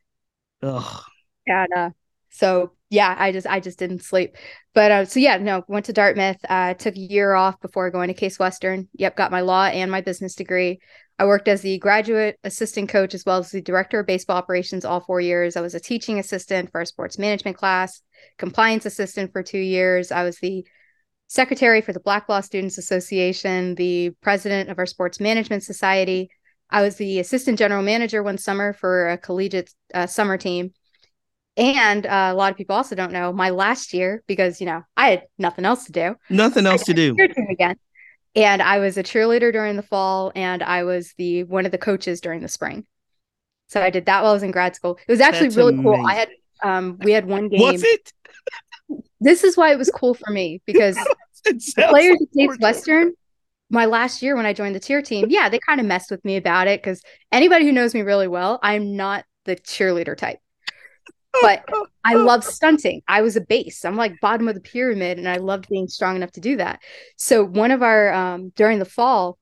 [0.61, 1.03] Ugh.
[1.47, 1.89] And uh,
[2.29, 4.35] so yeah, I just I just didn't sleep.
[4.73, 6.37] But uh, so yeah, no, went to Dartmouth.
[6.47, 8.87] Uh, took a year off before going to Case Western.
[8.93, 10.79] Yep, got my law and my business degree.
[11.19, 14.85] I worked as the graduate assistant coach as well as the director of baseball operations
[14.85, 15.57] all four years.
[15.57, 18.01] I was a teaching assistant for a sports management class,
[18.37, 20.13] compliance assistant for two years.
[20.13, 20.65] I was the
[21.27, 26.29] secretary for the Black Law Students Association, the president of our Sports Management Society.
[26.69, 30.73] I was the assistant general manager one summer for a collegiate uh, summer team.
[31.57, 34.83] And uh, a lot of people also don't know my last year because, you know,
[34.95, 36.15] I had nothing else to do.
[36.29, 37.17] Nothing else to do.
[37.49, 37.75] Again.
[38.35, 41.77] And I was a cheerleader during the fall and I was the one of the
[41.77, 42.85] coaches during the spring.
[43.67, 44.99] So I did that while I was in grad school.
[45.07, 45.83] It was actually That's really amazing.
[45.83, 46.05] cool.
[46.05, 46.29] I had
[46.63, 47.61] um we had one game.
[47.61, 48.13] Was it?
[49.19, 50.97] this is why it was cool for me because
[51.77, 53.13] players at Case Western,
[53.69, 56.23] my last year when I joined the cheer team, yeah, they kind of messed with
[56.25, 57.01] me about it because
[57.31, 60.39] anybody who knows me really well, I'm not the cheerleader type.
[61.41, 61.63] But
[62.03, 63.01] I love stunting.
[63.07, 63.85] I was a base.
[63.85, 66.81] I'm like bottom of the pyramid, and I loved being strong enough to do that.
[67.17, 69.37] So one of our um, during the fall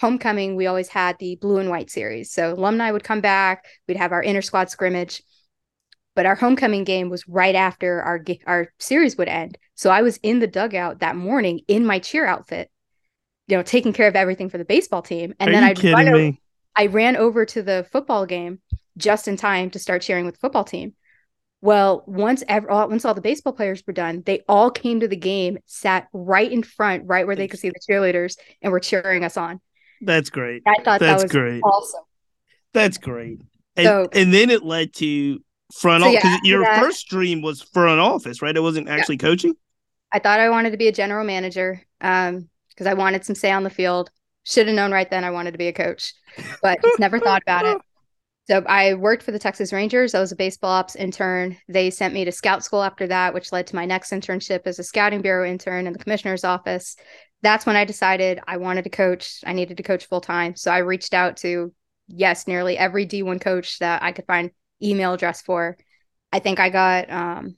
[0.00, 2.32] homecoming, we always had the blue and white series.
[2.32, 3.64] So alumni would come back.
[3.86, 5.22] We'd have our inter squad scrimmage
[6.14, 9.58] but our homecoming game was right after our our series would end.
[9.74, 12.70] So I was in the dugout that morning in my cheer outfit,
[13.48, 15.34] you know, taking care of everything for the baseball team.
[15.40, 16.40] And Are then I kidding over, me?
[16.76, 18.60] I ran over to the football game
[18.96, 20.94] just in time to start cheering with the football team.
[21.62, 25.16] Well, once ever, once all the baseball players were done, they all came to the
[25.16, 29.24] game, sat right in front, right where they could see the cheerleaders, and were cheering
[29.24, 29.60] us on.
[30.00, 30.62] That's great.
[30.66, 31.60] I thought That's that was great.
[31.62, 32.02] awesome.
[32.74, 33.40] That's great.
[33.76, 35.38] And, So- and then it led to
[35.72, 36.24] front So, office.
[36.24, 38.54] yeah, your that- first dream was front office, right?
[38.56, 39.54] It wasn't actually coaching.
[40.10, 43.52] I thought I wanted to be a general manager um, because I wanted some say
[43.52, 44.10] on the field.
[44.44, 46.12] Should have known right then I wanted to be a coach,
[46.60, 47.78] but just never thought about it.
[48.48, 50.14] So I worked for the Texas Rangers.
[50.14, 51.56] I was a baseball ops intern.
[51.68, 54.78] They sent me to scout school after that, which led to my next internship as
[54.78, 56.96] a scouting bureau intern in the commissioner's office.
[57.42, 59.38] That's when I decided I wanted to coach.
[59.46, 60.56] I needed to coach full time.
[60.56, 61.72] So I reached out to,
[62.08, 64.50] yes, nearly every D1 coach that I could find
[64.82, 65.76] email address for.
[66.32, 67.56] I think I got um,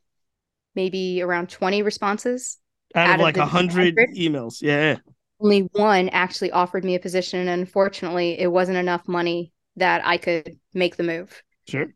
[0.74, 2.58] maybe around 20 responses
[2.94, 4.16] Out, Out of like a hundred 100?
[4.16, 4.60] emails.
[4.60, 4.98] Yeah.
[5.40, 10.16] only one actually offered me a position and unfortunately it wasn't enough money that I
[10.16, 11.42] could make the move.
[11.68, 11.86] Sure.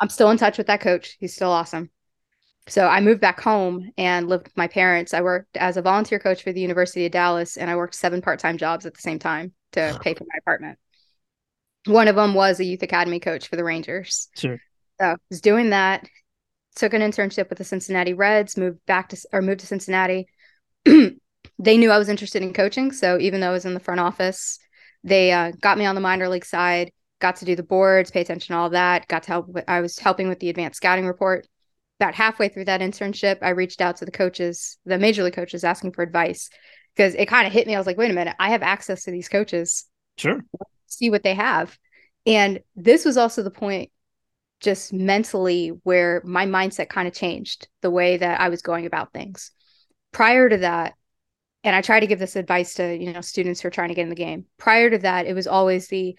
[0.00, 1.16] I'm still in touch with that coach.
[1.18, 1.90] He's still awesome.
[2.66, 5.12] So I moved back home and lived with my parents.
[5.12, 8.22] I worked as a volunteer coach for the University of Dallas and I worked seven
[8.22, 10.78] part-time jobs at the same time to pay for my apartment.
[11.86, 14.28] One of them was a youth academy coach for the Rangers.
[14.36, 14.58] Sure.
[15.00, 16.08] So I was doing that.
[16.76, 20.26] Took an internship with the Cincinnati Reds, moved back to or moved to Cincinnati.
[20.84, 24.00] they knew I was interested in coaching, so even though I was in the front
[24.00, 24.58] office,
[25.04, 26.90] they uh, got me on the minor league side.
[27.24, 29.08] Got to do the boards, pay attention to all that.
[29.08, 29.48] Got to help.
[29.48, 31.48] With, I was helping with the advanced scouting report.
[31.98, 35.64] About halfway through that internship, I reached out to the coaches, the major league coaches,
[35.64, 36.50] asking for advice
[36.94, 37.74] because it kind of hit me.
[37.74, 39.86] I was like, wait a minute, I have access to these coaches
[40.18, 40.44] Sure.
[40.86, 41.78] see what they have.
[42.26, 43.90] And this was also the point,
[44.60, 49.14] just mentally, where my mindset kind of changed the way that I was going about
[49.14, 49.50] things.
[50.12, 50.92] Prior to that,
[51.62, 53.94] and I try to give this advice to you know students who are trying to
[53.94, 54.44] get in the game.
[54.58, 56.16] Prior to that, it was always the,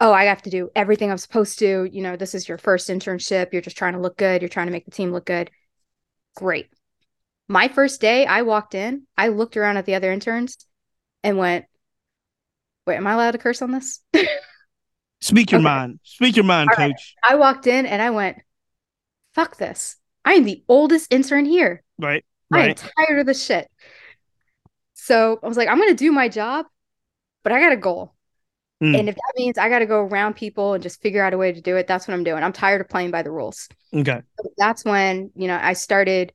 [0.00, 1.88] oh, I have to do everything I'm supposed to.
[1.90, 3.52] You know, this is your first internship.
[3.52, 4.42] You're just trying to look good.
[4.42, 5.50] You're trying to make the team look good.
[6.36, 6.68] Great.
[7.48, 9.06] My first day, I walked in.
[9.16, 10.56] I looked around at the other interns,
[11.22, 11.66] and went,
[12.86, 14.00] "Wait, am I allowed to curse on this?"
[15.20, 15.68] Speak your Okay.
[15.68, 16.00] mind.
[16.02, 16.90] Speak your mind, All right.
[16.90, 17.14] coach.
[17.22, 18.38] I walked in and I went,
[19.36, 19.96] fuck this.
[20.24, 21.84] I am the oldest intern here.
[21.98, 22.24] Right.
[22.50, 22.64] right.
[22.64, 22.74] I am
[23.06, 23.70] tired of this shit.
[24.94, 26.66] So I was like, I'm going to do my job,
[27.44, 28.15] but I got a goal.
[28.82, 28.98] Mm.
[28.98, 31.38] And if that means I got to go around people and just figure out a
[31.38, 32.42] way to do it, that's what I'm doing.
[32.42, 33.68] I'm tired of playing by the rules.
[33.94, 34.20] Okay.
[34.38, 36.32] So that's when, you know, I started,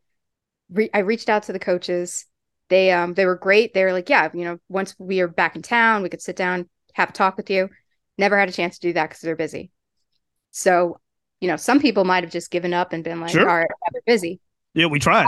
[0.71, 2.25] re- I reached out to the coaches.
[2.69, 3.73] They, um, they were great.
[3.73, 6.35] They were like, yeah, you know, once we are back in town, we could sit
[6.35, 7.69] down, have a talk with you.
[8.17, 9.69] Never had a chance to do that because they're busy.
[10.49, 10.99] So,
[11.41, 13.47] you know, some people might have just given up and been like, Sure.
[13.47, 14.39] all right, they're busy.
[14.73, 15.27] Yeah, we tried.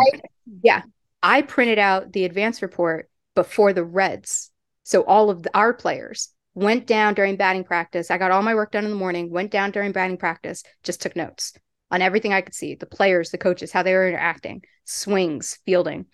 [0.63, 0.81] Yeah.
[1.21, 4.51] I printed out the advance report before the Reds.
[4.83, 8.11] So all of the, our players went down during batting practice.
[8.11, 11.01] I got all my work done in the morning, went down during batting practice, just
[11.01, 11.53] took notes
[11.91, 16.07] on everything I could see the players, the coaches, how they were interacting, swings, fielding.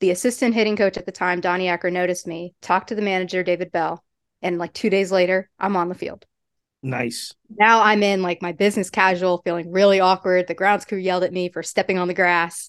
[0.00, 3.42] The assistant hitting coach at the time, Donnie Ecker, noticed me, talked to the manager,
[3.42, 4.02] David Bell,
[4.42, 6.24] and like two days later, I'm on the field.
[6.82, 7.34] nice.
[7.48, 10.46] Now I'm in like my business casual, feeling really awkward.
[10.46, 12.68] The grounds crew yelled at me for stepping on the grass.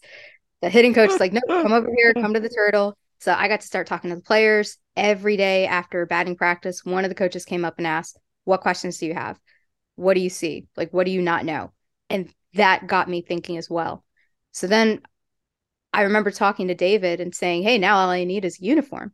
[0.62, 2.98] The hitting coach is like, no, come over here, come to the turtle.
[3.20, 6.86] So I got to start talking to the players every day after batting practice.
[6.86, 9.40] One of the coaches came up and asked, What questions do you have?
[9.96, 10.68] What do you see?
[10.78, 11.72] Like, what do you not know?
[12.10, 14.04] And that got me thinking as well.
[14.54, 15.02] So then
[15.94, 19.14] I remember talking to David and saying, Hey, now all I need is a uniform.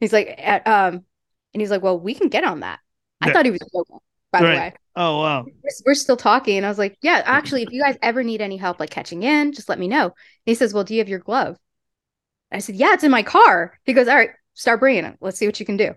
[0.00, 1.04] He's like, "Uh, um,
[1.54, 2.80] and he's like, Well, we can get on that.
[3.20, 3.32] I Yeah.
[3.32, 3.98] thought he was joking,
[4.32, 5.50] by the way Oh wow.
[5.62, 6.56] we're, we're still talking.
[6.56, 9.22] And I was like, yeah, actually, if you guys ever need any help like catching
[9.22, 10.04] in, just let me know.
[10.06, 10.12] And
[10.46, 11.56] he says, well, do you have your glove?
[12.52, 13.78] I said, yeah, it's in my car.
[13.84, 15.16] He goes, all right, start bringing it.
[15.20, 15.94] Let's see what you can do.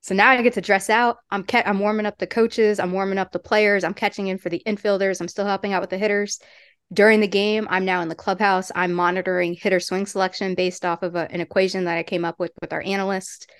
[0.00, 1.18] So now I get to dress out.
[1.30, 2.78] I'm ca- I'm warming up the coaches.
[2.78, 3.84] I'm warming up the players.
[3.84, 5.20] I'm catching in for the infielders.
[5.20, 6.38] I'm still helping out with the hitters.
[6.92, 8.70] During the game, I'm now in the clubhouse.
[8.74, 12.38] I'm monitoring hitter swing selection based off of a, an equation that I came up
[12.38, 13.50] with with our analyst.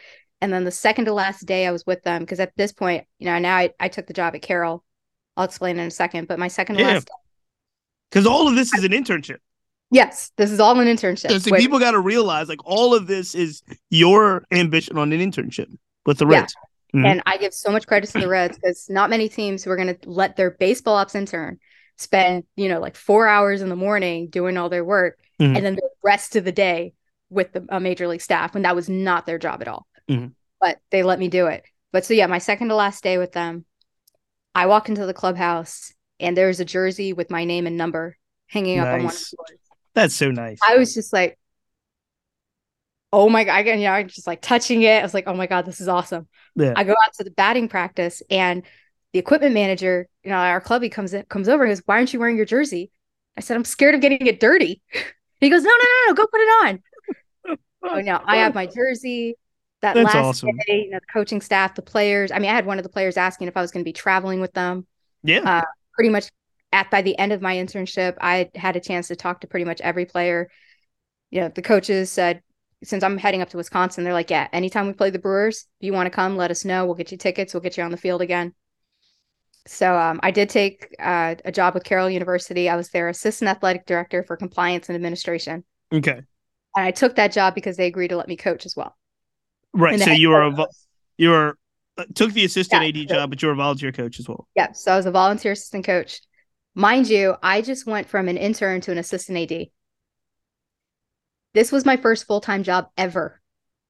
[0.40, 3.04] And then the second to last day, I was with them because at this point,
[3.18, 4.84] you know, now I, I took the job at Carroll.
[5.36, 6.28] I'll explain in a second.
[6.28, 6.94] But my second to Yeah.
[6.94, 7.10] last,
[8.10, 9.38] Because all of this is an internship.
[9.90, 11.40] Yes, this is all an internship.
[11.40, 15.74] So people got to realize like all of this is your ambition on an internship
[16.04, 16.54] with the Reds.
[16.54, 17.00] Yeah.
[17.00, 17.06] Mm-hmm.
[17.06, 19.76] And I give so much credit to the Reds because not many teams who are
[19.76, 21.58] going to let their baseball ops intern
[21.96, 25.56] spend, you know, like four hours in the morning doing all their work mm-hmm.
[25.56, 26.94] and then the rest of the day
[27.30, 29.86] with the a major league staff when that was not their job at all.
[30.08, 30.28] Mm-hmm.
[30.60, 31.64] But they let me do it.
[31.92, 33.64] But so yeah, my second to last day with them,
[34.54, 38.16] I walk into the clubhouse and there's a jersey with my name and number
[38.46, 38.86] hanging nice.
[38.86, 39.67] up on one of the doors.
[39.98, 40.60] That's so nice.
[40.62, 41.36] I was just like,
[43.12, 45.00] oh my god, I, you know, I just like touching it.
[45.00, 46.28] I was like, oh my god, this is awesome.
[46.54, 46.72] Yeah.
[46.76, 48.62] I go out to the batting practice and
[49.12, 52.12] the equipment manager, you know, our clubby comes in, comes over and goes, Why aren't
[52.12, 52.92] you wearing your jersey?
[53.36, 54.82] I said, I'm scared of getting it dirty.
[55.40, 56.82] he goes, No, no, no, no, go put it on.
[57.82, 59.34] oh no, I have my jersey.
[59.80, 60.50] That That's last awesome.
[60.68, 62.30] day, you know, the coaching staff, the players.
[62.30, 63.92] I mean, I had one of the players asking if I was going to be
[63.92, 64.86] traveling with them.
[65.24, 65.40] Yeah.
[65.40, 66.28] Uh, pretty much
[66.72, 69.64] at by the end of my internship, I had a chance to talk to pretty
[69.64, 70.48] much every player.
[71.30, 72.42] You know, the coaches said,
[72.84, 75.86] since I'm heading up to Wisconsin, they're like, yeah, anytime we play the Brewers, if
[75.86, 76.86] you want to come, let us know.
[76.86, 77.52] We'll get you tickets.
[77.52, 78.54] We'll get you on the field again.
[79.66, 82.68] So um, I did take uh, a job with Carroll University.
[82.68, 85.64] I was their assistant athletic director for compliance and administration.
[85.92, 86.22] Okay.
[86.76, 88.96] And I took that job because they agreed to let me coach as well.
[89.74, 90.00] Right.
[90.00, 90.66] So you were a
[91.18, 91.58] you were
[91.98, 94.48] uh, took the assistant yeah, AD job, but you were a volunteer coach as well.
[94.54, 94.72] Yeah.
[94.72, 96.20] So I was a volunteer assistant coach.
[96.78, 99.66] Mind you, I just went from an intern to an assistant AD.
[101.52, 103.40] This was my first full time job ever.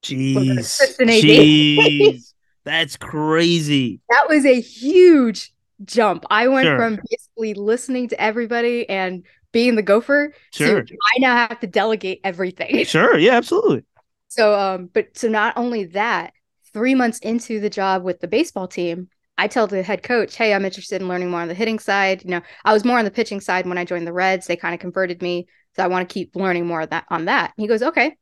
[0.03, 0.97] Jeez.
[0.99, 2.33] Jeez.
[2.65, 4.01] That's crazy.
[4.09, 5.53] That was a huge
[5.85, 6.25] jump.
[6.31, 6.79] I went sure.
[6.79, 9.23] from basically listening to everybody and
[9.53, 10.83] being the gopher sure.
[10.83, 12.85] to I now have to delegate everything.
[12.87, 13.19] Sure.
[13.19, 13.85] Yeah, absolutely.
[14.29, 16.33] So um, but so not only that,
[16.73, 20.53] three months into the job with the baseball team, I tell the head coach, hey,
[20.53, 22.25] I'm interested in learning more on the hitting side.
[22.25, 24.47] You know, I was more on the pitching side when I joined the Reds.
[24.47, 25.47] They kind of converted me.
[25.77, 27.53] So I want to keep learning more of that on that.
[27.57, 28.17] And he goes, okay,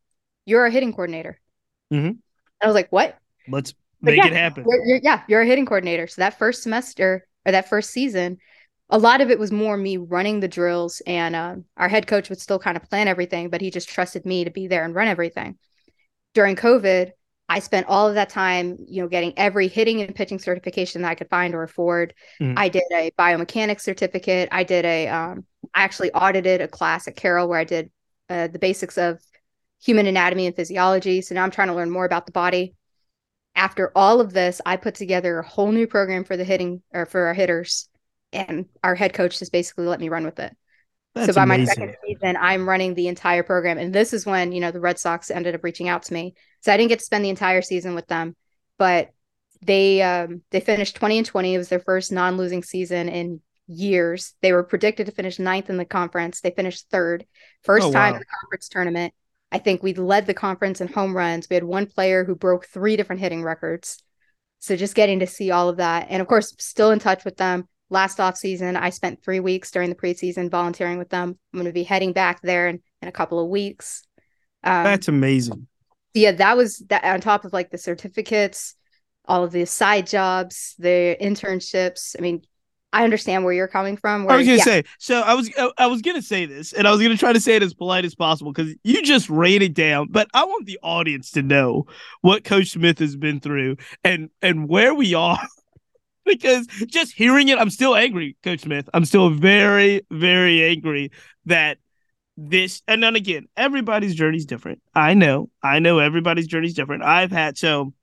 [0.45, 1.41] you're a hitting coordinator.
[1.93, 2.19] Mm-hmm.
[2.63, 3.19] I was like, what?
[3.49, 4.65] Let's make yeah, it happen.
[4.69, 6.07] You're, you're, yeah, you're a hitting coordinator.
[6.07, 8.39] So that first semester or that first season,
[8.91, 12.29] a lot of it was more me running the drills, and uh, our head coach
[12.29, 14.95] would still kind of plan everything, but he just trusted me to be there and
[14.95, 15.59] run everything.
[16.35, 17.11] During COVID,
[17.49, 21.11] I spent all of that time, you know, getting every hitting and pitching certification that
[21.11, 22.13] I could find or afford.
[22.41, 22.55] Mm.
[22.57, 24.49] I did a biomechanics certificate.
[24.51, 25.45] I did a, um,
[25.75, 27.91] I actually audited a class at Carroll where I did
[28.29, 29.21] uh, the basics of
[29.81, 31.21] human anatomy and physiology.
[31.21, 32.75] So now I'm trying to learn more about the body
[33.57, 37.07] after all of this, I put together a whole new program for the hitting or
[37.07, 37.89] for our hitters,
[38.33, 40.55] and our head coach just basically let me run with it.
[41.17, 41.65] That's so by amazing.
[41.65, 44.81] my second season, I'm running the entire program, and this is when you know the
[44.81, 46.35] Red Sox ended up reaching out to me.
[46.61, 48.37] So I didn't get to spend the entire season with them,
[48.79, 49.11] but
[49.63, 51.55] they um, they finished 20 and 20.
[51.55, 54.35] It was their first non-losing season in years.
[54.43, 56.43] They were predicted to finish ninth in the conference.
[56.43, 57.25] They finished third,
[57.65, 58.17] first oh, time wow.
[58.17, 59.15] in the conference tournament.
[59.51, 61.49] I think we led the conference in home runs.
[61.49, 64.03] We had one player who broke three different hitting records.
[64.59, 66.09] So just getting to see all of that.
[66.11, 67.69] And of course, still in touch with them.
[67.89, 71.39] Last off season, I spent three weeks during the preseason volunteering with them.
[71.53, 74.03] I'm going to be heading back there in, in a couple of weeks.
[74.65, 75.69] Um, That's amazing.
[76.15, 78.75] Yeah, that was that on top of like the certificates,
[79.27, 82.17] all of the side jobs, the internships.
[82.19, 82.43] I mean,
[82.93, 84.25] I understand where you're coming from.
[84.25, 84.65] Where, I was gonna yeah.
[84.65, 87.41] say, so I was I was gonna say this, and I was gonna try to
[87.41, 90.09] say it as polite as possible because you just rain it down.
[90.11, 91.87] But I want the audience to know
[92.23, 95.39] what Coach Smith has been through and and where we are.
[96.39, 98.89] because just hearing it, I'm still angry, Coach Smith.
[98.93, 101.13] I'm still very, very angry
[101.47, 101.79] that
[102.37, 104.83] this and then again, everybody's journey is different.
[104.95, 107.03] I know, I know everybody's journey is different.
[107.03, 107.95] I've had so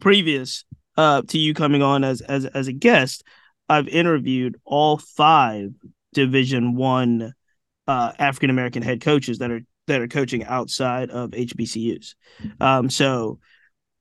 [0.00, 0.64] previous
[0.96, 3.24] uh to you coming on as as as a guest.
[3.68, 5.70] I've interviewed all five
[6.12, 7.34] Division One
[7.88, 12.14] uh, African American head coaches that are that are coaching outside of HBCUs.
[12.60, 13.40] Um, so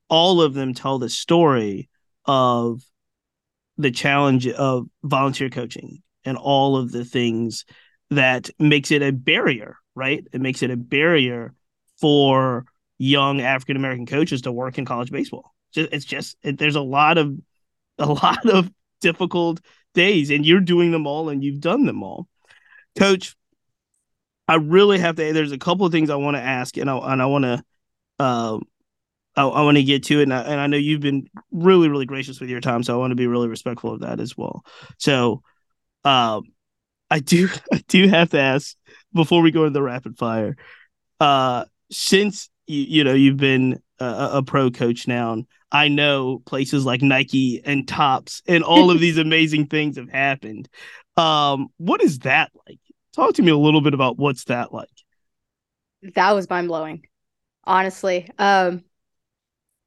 [0.09, 1.89] all of them tell the story
[2.25, 2.81] of
[3.77, 7.65] the challenge of volunteer coaching and all of the things
[8.09, 10.25] that makes it a barrier, right?
[10.31, 11.53] It makes it a barrier
[11.99, 12.65] for
[12.97, 15.53] young African American coaches to work in college baseball.
[15.75, 17.35] It's just it, there's a lot of
[17.97, 18.71] a lot of
[19.01, 19.59] difficult
[19.93, 22.27] days and you're doing them all and you've done them all.
[22.97, 23.35] Coach,
[24.47, 26.97] I really have to there's a couple of things I want to ask and I
[27.13, 27.63] and I want to
[28.19, 28.63] um
[29.35, 31.89] I, I want to get to it and I, and I know you've been really
[31.89, 34.37] really gracious with your time so I want to be really respectful of that as
[34.37, 34.63] well.
[34.97, 35.41] So
[36.05, 36.43] um
[37.09, 38.75] I do I do have to ask
[39.13, 40.55] before we go into the rapid fire.
[41.19, 46.85] Uh since you you know you've been a, a pro coach now I know places
[46.85, 50.69] like Nike and Topps and all of these amazing things have happened.
[51.17, 52.79] Um, what is that like?
[53.15, 54.89] Talk to me a little bit about what's that like.
[56.15, 57.07] That was mind blowing,
[57.63, 58.29] honestly.
[58.37, 58.83] Um,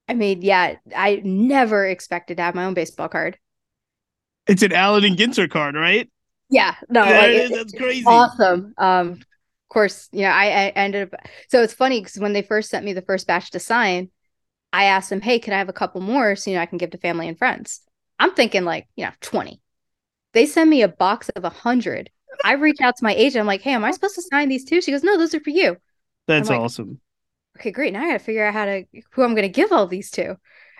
[0.09, 3.39] I mean, yeah, I never expected to have my own baseball card.
[4.47, 6.09] It's an Allen and Ginter card, right?
[6.49, 8.05] Yeah, no, That like, is- it- that's crazy.
[8.07, 8.73] awesome.
[8.79, 11.21] Um, of course, you know, I, I ended up.
[11.49, 14.11] So it's funny because when they first sent me the first batch to sign,
[14.73, 16.79] I asked them, "Hey, can I have a couple more so you know I can
[16.79, 17.81] give to family and friends?"
[18.21, 19.61] I'm thinking like you know twenty.
[20.35, 22.11] They send me a box of a hundred.
[22.45, 23.41] I reach out to my agent.
[23.41, 25.41] I'm like, "Hey, am I supposed to sign these too?" She goes, "No, those are
[25.41, 25.77] for you."
[26.29, 27.01] That's like- awesome.
[27.57, 27.93] Okay, great.
[27.93, 30.11] Now I got to figure out how to who I'm going to give all these
[30.13, 30.37] to.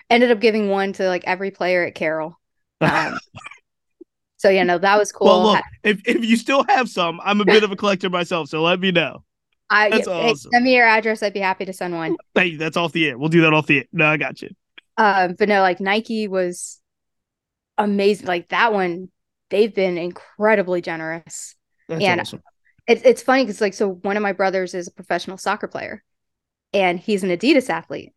[0.09, 2.39] Ended up giving one to like every player at Carroll.
[2.81, 3.17] Um,
[4.37, 5.27] so yeah, no, that was cool.
[5.27, 8.49] Well, look, if, if you still have some, I'm a bit of a collector myself,
[8.49, 9.23] so let me know.
[9.69, 10.51] I, that's awesome.
[10.51, 11.21] send me your address.
[11.21, 12.15] I'd be happy to send one.
[12.35, 13.17] Hey, that's off the air.
[13.17, 13.85] We'll do that off the air.
[13.91, 14.49] No, I got you.
[14.95, 16.79] Um, but no, like Nike was
[17.77, 18.27] amazing.
[18.27, 19.09] Like that one,
[19.49, 21.55] they've been incredibly generous.
[21.89, 22.43] That's And- awesome.
[22.87, 26.05] It's it's funny because like so one of my brothers is a professional soccer player,
[26.73, 28.13] and he's an Adidas athlete.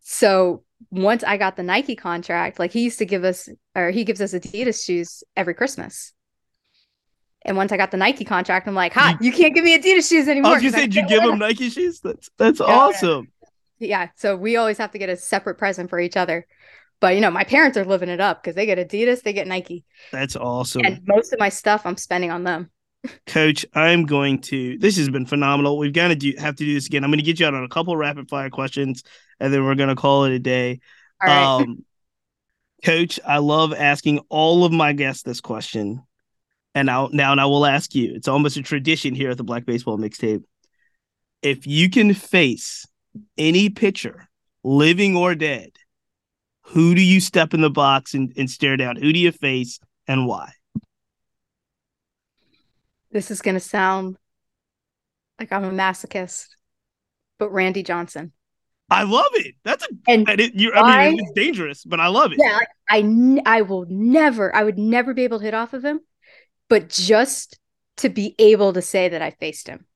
[0.00, 4.04] So once I got the Nike contract, like he used to give us or he
[4.04, 6.12] gives us Adidas shoes every Christmas.
[7.44, 10.08] And once I got the Nike contract, I'm like, "Ha, you can't give me Adidas
[10.08, 12.00] shoes I anymore." was gonna 'cause you give him Nike shoes?
[12.00, 12.66] That's that's Yeah.
[12.66, 13.28] awesome.
[13.78, 16.46] yeah so we always have to get a separate present for each other
[16.98, 19.46] but you know my parents are living it up because they get adidas they get
[19.46, 20.80] nike That's awesome.
[20.86, 22.70] and most of my stuff i'm spending on them
[23.26, 24.78] Coach, I'm going to.
[24.78, 25.78] This has been phenomenal.
[25.78, 27.04] We've got to do have to do this again.
[27.04, 29.02] I'm going to get you out on a couple rapid fire questions,
[29.40, 30.80] and then we're going to call it a day.
[31.22, 31.84] right Um,
[32.84, 36.02] Coach, I love asking all of my guests this question,
[36.74, 38.12] and now now and I will ask you.
[38.14, 40.44] It's almost a tradition here at the Black Baseball Mixtape.
[41.42, 42.86] If you can face
[43.38, 44.28] any pitcher,
[44.62, 45.70] living or dead,
[46.62, 48.96] who do you step in the box and, and stare down?
[48.96, 49.78] Who do you face
[50.08, 50.52] and why?
[53.16, 54.18] This is going to sound
[55.40, 56.48] like i'm a masochist
[57.38, 58.32] but randy johnson
[58.88, 59.56] I love it.
[59.64, 61.10] That's a and it, you, I Why?
[61.10, 62.38] mean, it's dangerous, but I love it.
[62.40, 65.84] yeah like, I, I will never i would never be able to hit off of
[65.84, 66.02] him
[66.68, 67.58] but just
[67.96, 69.86] to be able to say that i faced him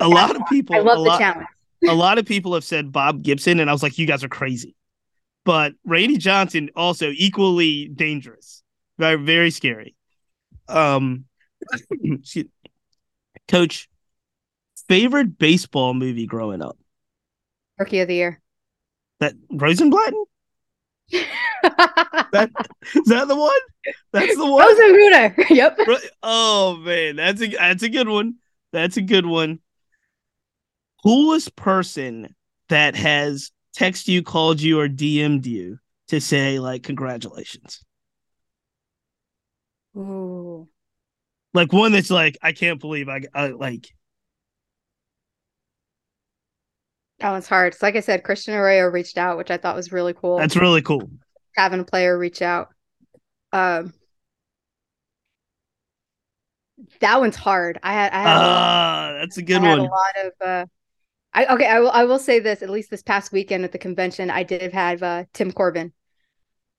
[0.00, 1.46] A lot of people, i love a the lot, challenge
[1.88, 4.28] a lot of people have said Bob Gibson, and I was like, you guys are
[4.28, 4.74] crazy.
[5.44, 8.62] But Randy Johnson also equally dangerous,
[8.98, 9.94] very very scary.
[10.66, 11.26] Um,
[13.48, 13.88] Coach,
[14.88, 16.78] favorite baseball movie growing up?
[17.78, 18.40] rookie of the year
[19.20, 20.14] That Rosenblatt?
[22.32, 22.50] That
[22.94, 23.52] is that the one?
[24.12, 24.66] That's the one.
[24.66, 25.34] Rosa Hooter.
[25.54, 25.78] yep
[26.22, 28.36] Oh man, that's a that's a good one.
[28.72, 29.60] That's a good one.
[31.02, 32.34] Coolest person
[32.68, 37.84] that has texted you, called you, or DM'd you to say like congratulations.
[39.96, 40.68] Ooh.
[41.54, 43.88] Like one that's like I can't believe I, I like.
[47.20, 47.74] That one's hard.
[47.74, 50.36] So like I said, Christian Arroyo reached out, which I thought was really cool.
[50.38, 51.08] That's really cool.
[51.56, 52.68] having a player reach out.
[53.52, 53.94] Um,
[56.98, 57.78] that one's hard.
[57.84, 60.32] I had I had, a, Ah, that's a good I had a lot of.
[60.40, 60.66] Uh,
[61.32, 61.66] I okay.
[61.66, 61.90] I will.
[61.90, 62.62] I will say this.
[62.62, 65.92] At least this past weekend at the convention, I did have uh, Tim Corbin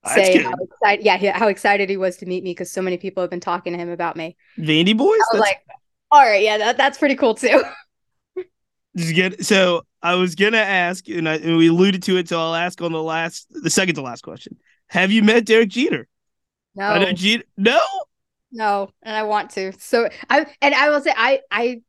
[0.05, 1.05] say how excited.
[1.05, 3.73] Yeah, how excited he was to meet me because so many people have been talking
[3.73, 4.35] to him about me.
[4.57, 5.19] Vandy boys.
[5.31, 5.65] I was That's like,
[6.11, 7.63] all right, yeah, that, that's pretty cool too.
[8.95, 9.45] just good.
[9.45, 12.81] So I was gonna ask, and, I, and we alluded to it, so I'll ask
[12.81, 14.57] on the last, the second to last question.
[14.87, 16.07] Have you met Derek Jeter?
[16.79, 17.43] I know No, Jeter.
[17.57, 17.81] No.
[18.51, 19.73] no, and I want to.
[19.79, 21.81] So I and I will say I I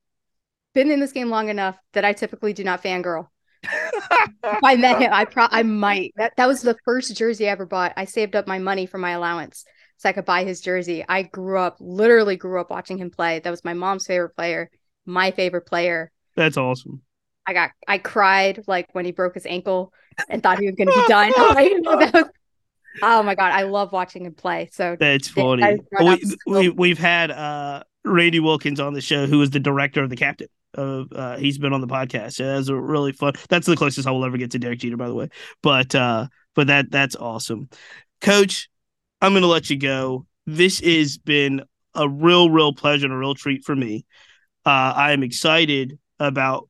[0.74, 3.28] been in this game long enough that I typically do not fangirl.
[3.62, 6.12] If I met him, I pro I might.
[6.16, 7.92] That that was the first jersey I ever bought.
[7.96, 9.64] I saved up my money for my allowance
[9.96, 11.04] so I could buy his jersey.
[11.08, 13.40] I grew up, literally grew up watching him play.
[13.40, 14.70] That was my mom's favorite player,
[15.04, 16.10] my favorite player.
[16.34, 17.02] That's awesome.
[17.46, 19.92] I got I cried like when he broke his ankle
[20.28, 21.32] and thought he was gonna be done.
[21.36, 22.24] Was-
[23.02, 24.68] oh my god, I love watching him play.
[24.72, 25.78] So That's funny.
[26.00, 30.10] we, we we've had uh Randy Wilkins on the show, who is the director of
[30.10, 30.48] the captain.
[30.74, 32.34] Of uh, he's been on the podcast.
[32.34, 33.32] So that's a really fun.
[33.48, 35.28] That's the closest I will ever get to Derek Jeter, by the way.
[35.62, 37.68] But uh, but that that's awesome,
[38.20, 38.68] Coach.
[39.20, 40.26] I'm gonna let you go.
[40.46, 41.62] This has been
[41.94, 44.04] a real, real pleasure and a real treat for me.
[44.64, 46.68] Uh, I am excited about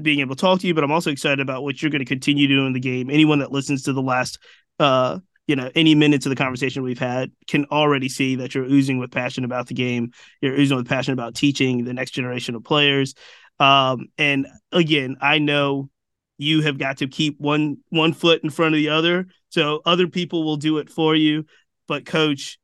[0.00, 2.04] being able to talk to you, but I'm also excited about what you're going to
[2.04, 3.08] continue doing in the game.
[3.10, 4.38] Anyone that listens to the last
[4.78, 8.64] uh, you know any minutes of the conversation we've had can already see that you're
[8.64, 10.12] oozing with passion about the game.
[10.40, 13.14] You're oozing with passion about teaching the next generation of players.
[13.58, 15.88] Um, and again i know
[16.36, 19.26] you have got to keep one one foot in front of the other
[19.56, 21.46] so other people will do it for you.
[21.88, 22.58] But coach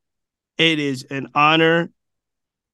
[0.58, 1.90] it is an honor.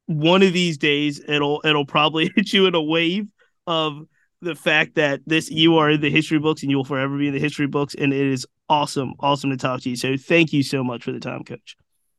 [0.07, 3.29] One of these days it'll it'll probably hit you in a wave
[3.67, 4.03] of
[4.41, 7.28] the fact that this you are in the history books and you will forever be
[7.28, 9.97] in the history books and it is awesome awesome to talk to you.
[9.97, 11.76] So thank you so much for the time coach.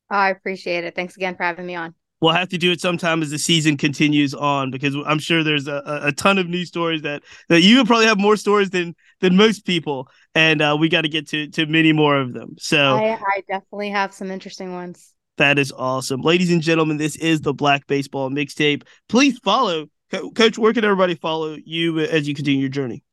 [0.09, 0.95] I appreciate it.
[0.95, 1.93] Thanks again for having me on.
[2.21, 5.69] We'll have to do it sometime as the season continues on because i'm sure there's
[5.69, 9.37] a, a ton of news stories that that you probably have more stories than than
[9.37, 12.55] most people and uh, we got to get to to many more of them.
[12.59, 15.13] So I, I definitely have some interesting ones.
[15.37, 16.21] That is awesome.
[16.21, 18.83] Ladies and gentlemen this is the black baseball mixtape.
[19.07, 23.03] Please follow Coach, where can everybody follow you as you continue your journey?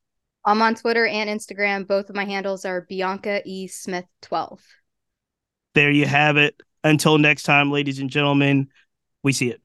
[0.44, 1.86] I'm on Twitter and Instagram.
[1.86, 3.66] Both of my handles are Bianca E.
[3.66, 4.60] Smith 12.
[5.74, 6.60] There you have it.
[6.84, 8.68] Until next time, ladies and gentlemen,
[9.22, 9.60] we see it.